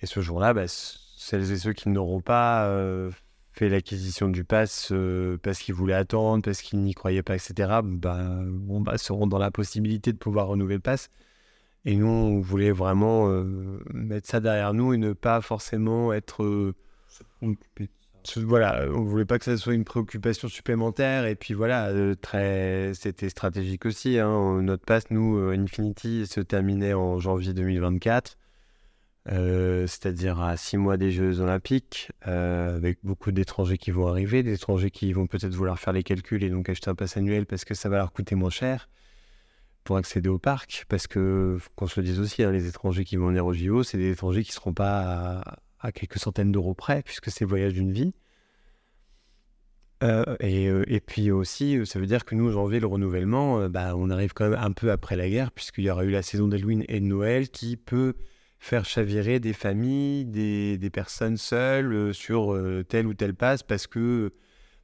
[0.00, 2.66] et ce jour-là, bah, celles et ceux qui n'auront pas
[3.54, 7.80] fait l'acquisition du pass euh, parce qu'ils voulaient attendre, parce qu'ils n'y croyaient pas, etc.,
[7.84, 11.08] bah, bon, bah, seront dans la possibilité de pouvoir renouveler le pass.
[11.84, 16.42] Et nous, on voulait vraiment euh, mettre ça derrière nous et ne pas forcément être.
[16.42, 16.74] Euh,
[18.38, 21.26] voilà, on voulait pas que ça soit une préoccupation supplémentaire.
[21.26, 24.18] Et puis voilà, très, c'était stratégique aussi.
[24.18, 24.62] Hein.
[24.62, 28.36] Notre pass, nous, Infinity, se terminait en janvier 2024.
[29.32, 34.42] Euh, c'est-à-dire à six mois des Jeux Olympiques, euh, avec beaucoup d'étrangers qui vont arriver,
[34.42, 37.46] des étrangers qui vont peut-être vouloir faire les calculs et donc acheter un pass annuel
[37.46, 38.90] parce que ça va leur coûter moins cher
[39.82, 43.16] pour accéder au parc, parce que, qu'on se le dise aussi, hein, les étrangers qui
[43.16, 45.42] vont venir au JO, c'est des étrangers qui ne seront pas
[45.80, 48.14] à, quelques centaines d'euros près, puisque c'est le voyage d'une vie.
[50.02, 54.08] Euh, et, et, puis aussi, ça veut dire que nous, janvier, le renouvellement, bah, on
[54.08, 56.84] arrive quand même un peu après la guerre, puisqu'il y aura eu la saison d'Halloween
[56.88, 58.14] et de Noël qui peut
[58.64, 63.86] faire chavirer des familles, des, personnes seules euh, sur euh, tel ou tel passe parce
[63.86, 64.32] que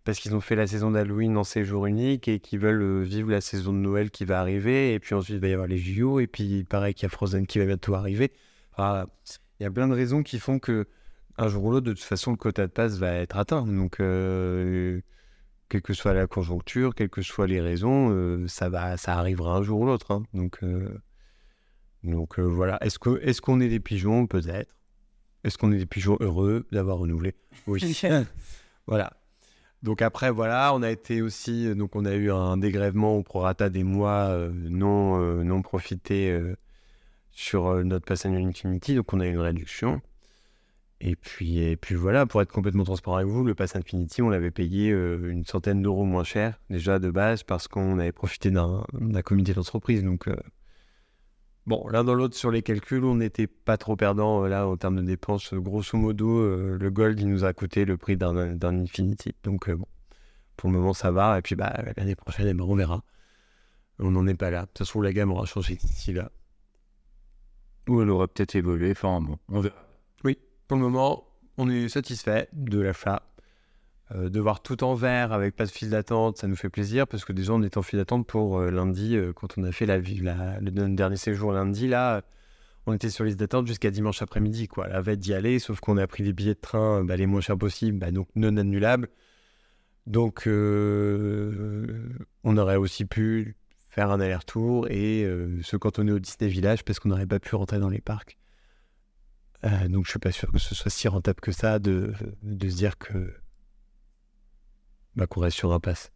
[0.05, 3.31] parce qu'ils ont fait la saison d'Halloween en séjour unique et qu'ils veulent euh, vivre
[3.31, 4.93] la saison de Noël qui va arriver.
[4.93, 6.20] Et puis ensuite, il va y avoir les JO.
[6.20, 8.33] Et puis, pareil qu'il y a Frozen qui va bientôt arriver.
[8.78, 9.07] il
[9.61, 10.87] y a plein de raisons qui font que
[11.39, 13.66] un jour ou l'autre, de toute façon, le quota de passe va être atteint.
[13.66, 15.03] Donc, quelle
[15.83, 19.81] que soit la conjoncture, quelles que soient les raisons, ça, va, ça arrivera un jour
[19.81, 20.11] ou l'autre.
[20.11, 20.22] Hein.
[20.35, 20.61] Donc,
[22.05, 24.26] donc euh, voilà, est-ce qu'on est, qu'on est des pigeons?
[24.26, 24.74] Peut-être.
[25.44, 27.34] Est-ce qu'on est des pigeons heureux d'avoir renouvelé?
[27.66, 27.80] Oui.
[28.86, 29.12] voilà.
[29.82, 33.22] Donc après, voilà, on a été aussi, euh, donc on a eu un dégrèvement au
[33.22, 36.38] prorata des mois euh, non, non profités
[37.30, 40.03] sur notre pass Infinity, donc on a eu une réduction.
[41.03, 44.28] Et puis, et puis voilà, pour être complètement transparent avec vous, le Pass Infinity, on
[44.28, 48.51] l'avait payé euh, une centaine d'euros moins cher déjà de base parce qu'on avait profité
[48.51, 50.05] d'un d'un comité d'entreprise.
[50.05, 50.36] Donc, euh,
[51.66, 54.76] bon, l'un dans l'autre sur les calculs, on n'était pas trop perdant euh, là en
[54.76, 55.54] termes de dépenses.
[55.54, 59.34] Grosso modo, euh, le Gold, il nous a coûté le prix d'un Infinity.
[59.42, 59.86] Donc, euh, bon,
[60.56, 61.38] pour le moment, ça va.
[61.38, 63.02] Et puis, bah, l'année prochaine, eh ben, on verra.
[63.98, 64.62] On n'en est pas là.
[64.62, 66.30] De toute façon, la gamme aura changé d'ici là.
[67.88, 68.92] Ou elle aurait peut-être évolué.
[68.92, 69.76] Enfin, bon, on verra.
[70.70, 71.24] Pour le moment,
[71.58, 73.22] on est satisfait de l'achat.
[74.14, 77.06] Euh, de voir tout en vert avec pas de file d'attente, ça nous fait plaisir
[77.06, 79.70] parce que déjà on était en file d'attente pour euh, lundi euh, quand on a
[79.70, 82.22] fait le dernier séjour lundi là.
[82.86, 84.88] On était sur liste d'attente jusqu'à dimanche après-midi, quoi.
[84.88, 87.42] La veille d'y aller, sauf qu'on a pris des billets de train bah, les moins
[87.42, 89.08] chers possibles, bah, donc non annulables.
[90.06, 93.56] Donc, on aurait aussi pu
[93.90, 95.28] faire un aller-retour et
[95.62, 98.38] se cantonner au Disney Village parce qu'on n'aurait pas pu rentrer dans les parcs.
[99.88, 102.76] Donc, je suis pas sûr que ce soit si rentable que ça de, de se
[102.76, 103.34] dire que
[105.16, 106.12] bah, qu'on reste sur un pass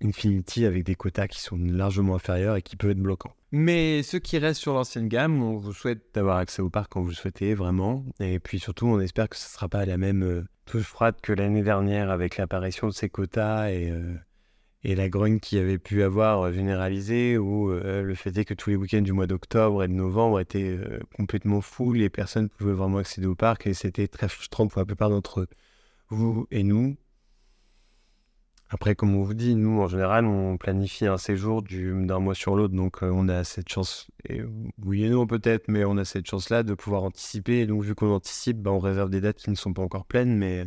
[0.00, 3.34] Infinity avec des quotas qui sont largement inférieurs et qui peuvent être bloquants.
[3.50, 7.00] Mais ceux qui restent sur l'ancienne gamme, on vous souhaite d'avoir accès au parc quand
[7.00, 8.04] vous le souhaitez vraiment.
[8.20, 11.16] Et puis surtout, on espère que ce ne sera pas la même euh, touche froide
[11.20, 14.14] que l'année dernière avec l'apparition de ces quotas et, euh,
[14.84, 18.44] et la grogne qu'il y avait pu avoir euh, généralisée, où euh, le fait est
[18.44, 20.78] que tous les week-ends du mois d'octobre et de novembre étaient
[21.16, 24.86] complètement fous, les personnes pouvaient vraiment accéder au parc et c'était très frustrant pour la
[24.86, 25.48] plupart d'entre
[26.10, 26.96] vous et nous.
[28.70, 32.34] Après, comme on vous dit, nous, en général, on planifie un séjour du- d'un mois
[32.34, 34.42] sur l'autre, donc euh, on a cette chance, et
[34.84, 37.60] oui et non peut-être, mais on a cette chance-là de pouvoir anticiper.
[37.60, 40.04] Et donc, vu qu'on anticipe, bah, on réserve des dates qui ne sont pas encore
[40.04, 40.66] pleines, mais,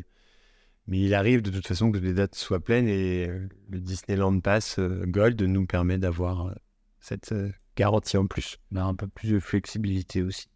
[0.87, 4.39] mais il arrive de toute façon que les dates soient pleines et euh, le Disneyland
[4.39, 6.55] Pass euh, Gold nous permet d'avoir
[6.99, 7.33] cette
[7.75, 8.57] garantie en plus.
[8.71, 10.47] On a un peu plus de flexibilité aussi.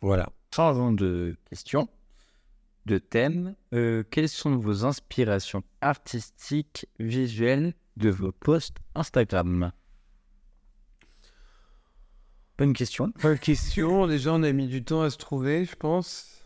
[0.00, 0.30] Voilà.
[0.54, 1.88] Changeons de question,
[2.88, 3.54] de thème.
[3.74, 9.70] Euh, quelles sont vos inspirations artistiques, visuelles de vos posts Instagram?
[12.56, 13.12] Bonne question.
[13.22, 14.06] Bonne question.
[14.08, 16.42] Déjà, on a mis du temps à se trouver, je pense.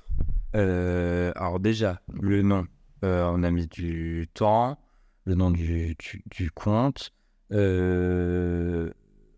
[0.55, 2.67] Euh, alors déjà, le nom,
[3.05, 4.79] euh, on a mis du temps,
[5.25, 7.15] le nom du, du, du compte.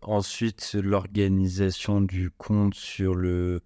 [0.01, 3.61] Ensuite, l'organisation du compte sur le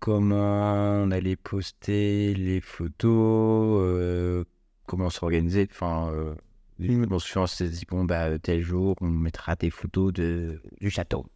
[0.00, 4.44] comment on allait poster les photos, euh,
[4.86, 5.68] comment s'organiser.
[5.70, 6.34] Enfin, euh,
[6.78, 10.90] me souviens, on s'est dit, bon, bah, tel jour, on mettra des photos de, du
[10.90, 11.26] château.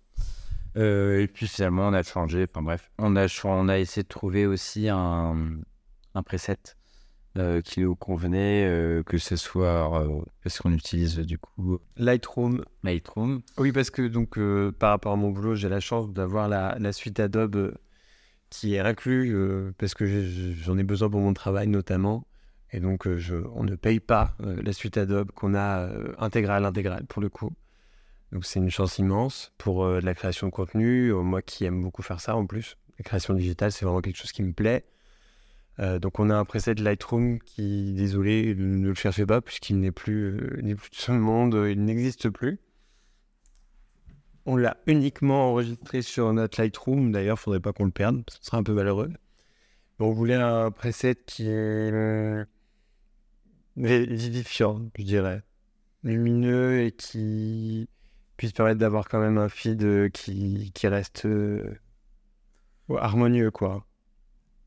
[0.76, 2.46] Euh, et puis finalement, on a changé.
[2.50, 5.36] Enfin bref, on a, on a essayé de trouver aussi un,
[6.14, 6.56] un preset
[7.38, 10.04] euh, qui nous convenait, euh, que ce soit
[10.42, 13.42] parce qu'on utilise du coup Lightroom, Lightroom.
[13.58, 14.36] Oui, parce que donc
[14.78, 17.74] par rapport à mon boulot, j'ai la chance d'avoir la, la suite Adobe
[18.54, 22.24] qui est inclue euh, parce que j'en ai besoin pour mon travail notamment.
[22.70, 25.88] Et donc, euh, je, on ne paye pas euh, la suite Adobe qu'on a
[26.18, 27.50] intégrale, intégrale pour le coup.
[28.30, 31.12] Donc, c'est une chance immense pour de la création de contenu.
[31.12, 32.76] Moi qui aime beaucoup faire ça en plus.
[32.98, 34.84] La création digitale, c'est vraiment quelque chose qui me plaît.
[35.78, 40.60] Donc, on a un preset Lightroom qui, désolé, ne le cherchez pas puisqu'il n'est plus,
[40.62, 42.60] n'est plus de ce monde, il n'existe plus.
[44.46, 47.12] On l'a uniquement enregistré sur notre Lightroom.
[47.12, 48.22] D'ailleurs, faudrait pas qu'on le perde.
[48.30, 49.10] Ce serait un peu malheureux.
[49.98, 52.44] On voulait un preset qui est
[53.76, 55.42] vi- vivifiant, je dirais.
[56.02, 57.88] Lumineux et qui
[58.36, 61.78] puisse permettre d'avoir quand même un feed euh, qui, qui reste euh,
[62.90, 63.86] harmonieux, quoi.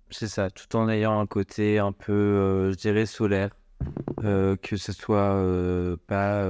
[0.10, 3.52] C'est ça, tout en ayant un côté un peu, euh, je dirais, solaire.
[4.22, 5.38] Que ce soit
[6.08, 6.48] pas.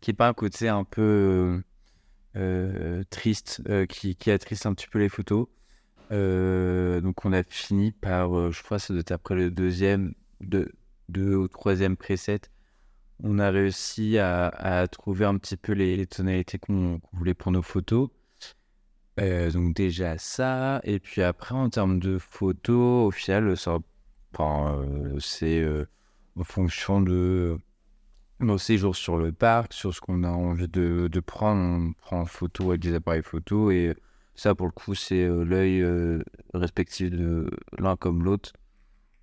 [0.00, 1.60] qui ait pas un côté un peu
[3.10, 5.46] triste, euh, qui, qui attriste un petit peu les photos.
[6.12, 10.14] Euh, donc on a fini par, euh, je crois, ça doit être après le deuxième,
[10.40, 10.70] deux,
[11.08, 12.40] deux ou troisième preset.
[13.22, 18.10] On a réussi à, trouver un petit peu les, tonalités qu'on voulait pour nos photos.
[19.20, 23.54] Euh, donc déjà ça, et puis après en termes de photos, au final,
[24.40, 25.86] euh, c'est euh,
[26.36, 27.56] en fonction de
[28.40, 32.20] nos séjours sur le parc, sur ce qu'on a envie de, de prendre, on prend
[32.22, 33.94] en photo avec des appareils photo, et
[34.34, 36.22] ça pour le coup c'est euh, l'œil euh,
[36.52, 38.52] respectif de l'un comme l'autre.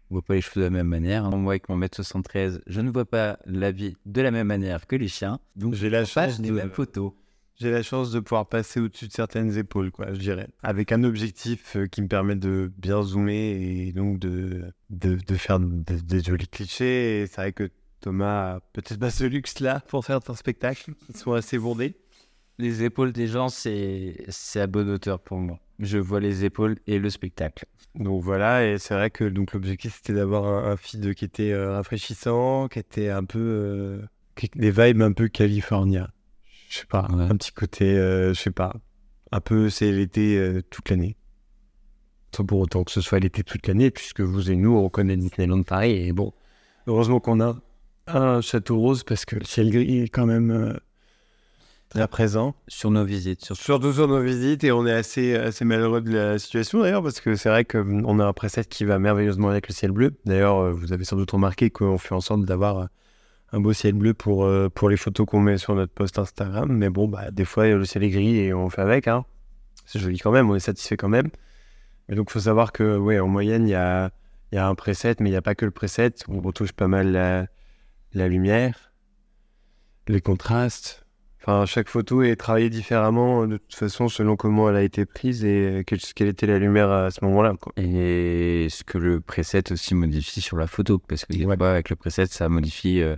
[0.10, 1.26] On voit pas les cheveux de la même manière.
[1.26, 1.36] hein.
[1.38, 4.88] Moi avec mon mètre 73, je ne vois pas la vie de la même manière
[4.88, 7.14] que les chiens, donc J'ai la chance de- mêmes photos.
[7.56, 10.48] J'ai la chance de pouvoir passer au-dessus de certaines épaules, quoi, je dirais.
[10.64, 13.34] Avec un objectif euh, qui me permet de bien zoomer
[13.88, 15.68] et donc de, de, de faire de-
[16.00, 17.22] des jolis clichés.
[17.22, 17.70] Et c'est vrai que
[18.02, 20.92] Thomas a peut-être pas ce luxe-là pour faire un spectacle.
[21.10, 21.96] Ils sont assez bondés.
[22.58, 24.16] Les épaules des gens, c'est
[24.56, 25.60] à bonne hauteur pour moi.
[25.80, 27.66] Je vois les épaules et le spectacle.
[27.96, 31.52] Donc voilà, et c'est vrai que donc l'objectif c'était d'avoir un, un feed qui était
[31.52, 34.02] euh, rafraîchissant, qui était un peu euh,
[34.36, 36.10] qui- des vibes un peu californien.
[36.70, 37.24] Je sais pas, Ouais.
[37.24, 38.74] un petit côté, euh, je sais pas,
[39.32, 41.18] un peu c'est l'été euh, toute l'année.
[42.36, 45.18] Sans pour autant que ce soit l'été toute l'année, puisque vous et nous on connaît
[45.18, 46.32] Disneyland Paris et bon,
[46.88, 47.60] heureusement qu'on a
[48.08, 50.74] un château rose parce que le ciel gris est quand même euh,
[51.92, 52.56] très présent.
[52.68, 56.12] Sur nos visites, sur Surtout sur nos visites, et on est assez, assez malheureux de
[56.12, 59.68] la situation d'ailleurs, parce que c'est vrai qu'on a un preset qui va merveilleusement avec
[59.68, 60.14] le ciel bleu.
[60.26, 62.86] D'ailleurs, euh, vous avez sans doute remarqué qu'on fait en sorte d'avoir euh,
[63.52, 66.72] un beau ciel bleu pour, euh, pour les photos qu'on met sur notre post Instagram.
[66.72, 69.08] Mais bon, bah, des fois, le ciel est gris et on fait avec.
[69.08, 69.26] Hein.
[69.86, 71.30] C'est joli quand même, on est satisfait quand même.
[72.08, 74.12] Mais donc, il faut savoir que, ouais, en moyenne, il y a,
[74.52, 76.14] il y a un preset, mais il n'y a pas que le preset.
[76.30, 77.48] On retouche pas mal la,
[78.14, 78.92] la lumière,
[80.08, 81.06] les contrastes.
[81.42, 85.44] Enfin, chaque photo est travaillée différemment de toute façon selon comment elle a été prise
[85.44, 87.56] et quelle, quelle était la lumière à ce moment-là.
[87.78, 91.64] Et ce que le preset aussi modifie sur la photo, parce que Ouais.
[91.64, 93.02] avec le preset, ça modifie.
[93.02, 93.16] euh,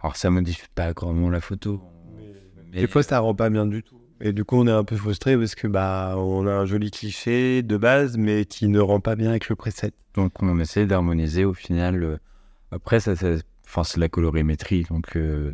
[0.00, 1.82] Alors, ça modifie pas grandement la photo.
[2.72, 4.00] Mais- Des fois, ça rend pas bien du tout.
[4.22, 6.90] Et du coup, on est un peu frustré parce que bah, on a un joli
[6.90, 9.92] cliché de base, mais qui ne rend pas bien avec le preset.
[10.14, 12.02] Donc, on essaie d'harmoniser au final.
[12.02, 12.16] euh,
[12.70, 13.36] Après, ça, ça-
[13.72, 14.84] enfin, c'est la colorimétrie.
[14.90, 15.50] Donc, euh,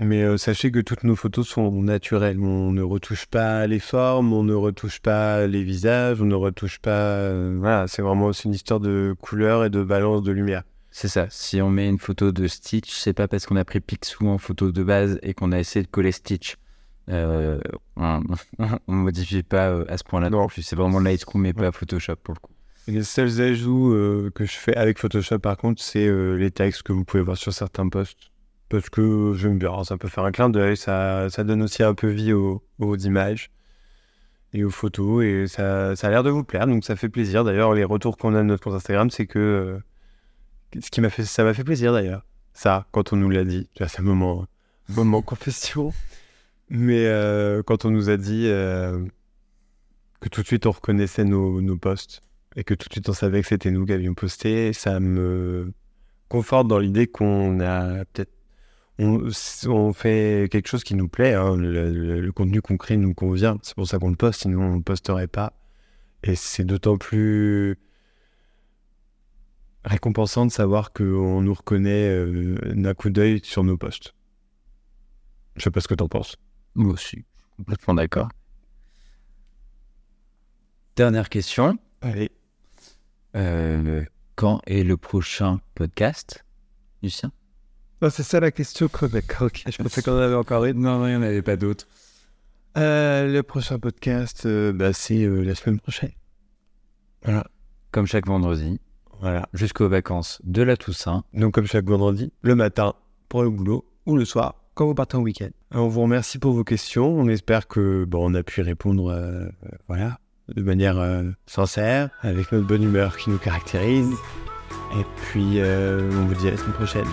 [0.00, 2.40] Mais euh, sachez que toutes nos photos sont naturelles.
[2.40, 6.78] On ne retouche pas les formes, on ne retouche pas les visages, on ne retouche
[6.78, 6.90] pas.
[6.90, 10.62] euh, voilà, c'est vraiment aussi une histoire de couleur et de balance de lumière.
[10.90, 11.26] c'est ça.
[11.30, 14.38] Si on met une photo de Stitch, c'est pas parce qu'on a pris Picsou en
[14.38, 16.56] photo de base et qu'on a essayé de coller Stitch.
[17.10, 17.60] Euh,
[17.96, 18.22] on,
[18.88, 20.30] on modifie pas à ce point-là.
[20.30, 20.46] Non.
[20.48, 22.52] C'est vraiment Lightroom mais pas Photoshop pour le coup.
[22.88, 26.82] Les seuls ajouts euh, que je fais avec Photoshop, par contre, c'est euh, les textes
[26.82, 28.30] que vous pouvez voir sur certains posts.
[28.70, 32.08] Parce que j'aime bien, ça peut faire un clin d'œil, ça, donne aussi un peu
[32.08, 32.62] vie aux,
[32.96, 33.50] images
[34.54, 37.44] et aux photos, et ça, a l'air de vous plaire, donc ça fait plaisir.
[37.44, 41.10] D'ailleurs, les retours qu'on a de notre compte Instagram, c'est que euh, ce qui m'a
[41.10, 42.24] fait, ça m'a fait plaisir d'ailleurs.
[42.54, 44.46] Ça, quand on nous l'a dit, c'est un moment,
[44.88, 45.92] moment confession.
[46.70, 47.04] Mais
[47.66, 52.22] quand on nous a dit que tout de suite on reconnaissait nos, nos posts
[52.58, 55.72] et que tout de suite on savait que c'était nous qui avions posté, ça me
[56.28, 58.32] conforte dans l'idée qu'on a peut-être
[58.98, 59.28] on,
[59.68, 61.56] on fait quelque chose qui nous plaît, hein.
[61.56, 64.62] le, le- le contenu qu'on crée nous convient, c'est pour ça qu'on le poste, sinon
[64.62, 65.52] on ne le posterait pas.
[66.24, 67.78] Et c'est d'autant plus
[69.84, 74.14] récompensant de savoir qu'on nous reconnaît euh, d'un coup d'œil sur nos posts.
[75.56, 76.36] Je sais pas ce que t'en penses.
[76.74, 77.24] Moi aussi,
[77.56, 78.28] complètement d'accord.
[80.96, 81.78] Dernière question.
[82.00, 82.30] Allez.
[83.36, 84.04] Euh,
[84.36, 86.44] quand est le prochain podcast,
[87.02, 87.32] Lucien?
[88.00, 88.88] Ah, c'est ça la question.
[89.12, 89.64] D'accord, ok.
[89.66, 90.80] Je pensais qu'on en avait encore une.
[90.80, 91.86] Non, il n'y en avait pas d'autres.
[92.76, 96.12] Euh, le prochain podcast, euh, bah, c'est euh, la semaine prochaine.
[97.24, 97.44] Voilà.
[97.90, 98.80] Comme chaque vendredi,
[99.20, 99.48] Voilà.
[99.52, 101.24] jusqu'aux vacances de la Toussaint.
[101.34, 102.94] Donc, comme chaque vendredi, le matin
[103.28, 105.48] pour le boulot ou le soir quand vous partez en week-end.
[105.72, 107.08] On vous remercie pour vos questions.
[107.08, 109.50] On espère que bon, on a pu répondre
[109.88, 110.20] voilà,
[110.54, 114.12] de manière euh, sincère, avec notre bonne humeur qui nous caractérise.
[114.98, 117.08] Et puis, euh, on vous dit à la semaine prochaine.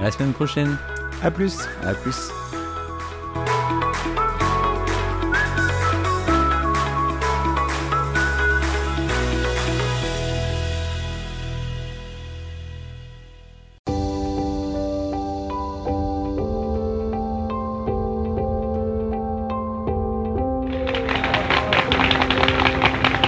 [0.00, 0.76] À la semaine prochaine.
[1.22, 1.58] À plus.
[1.82, 2.30] À plus.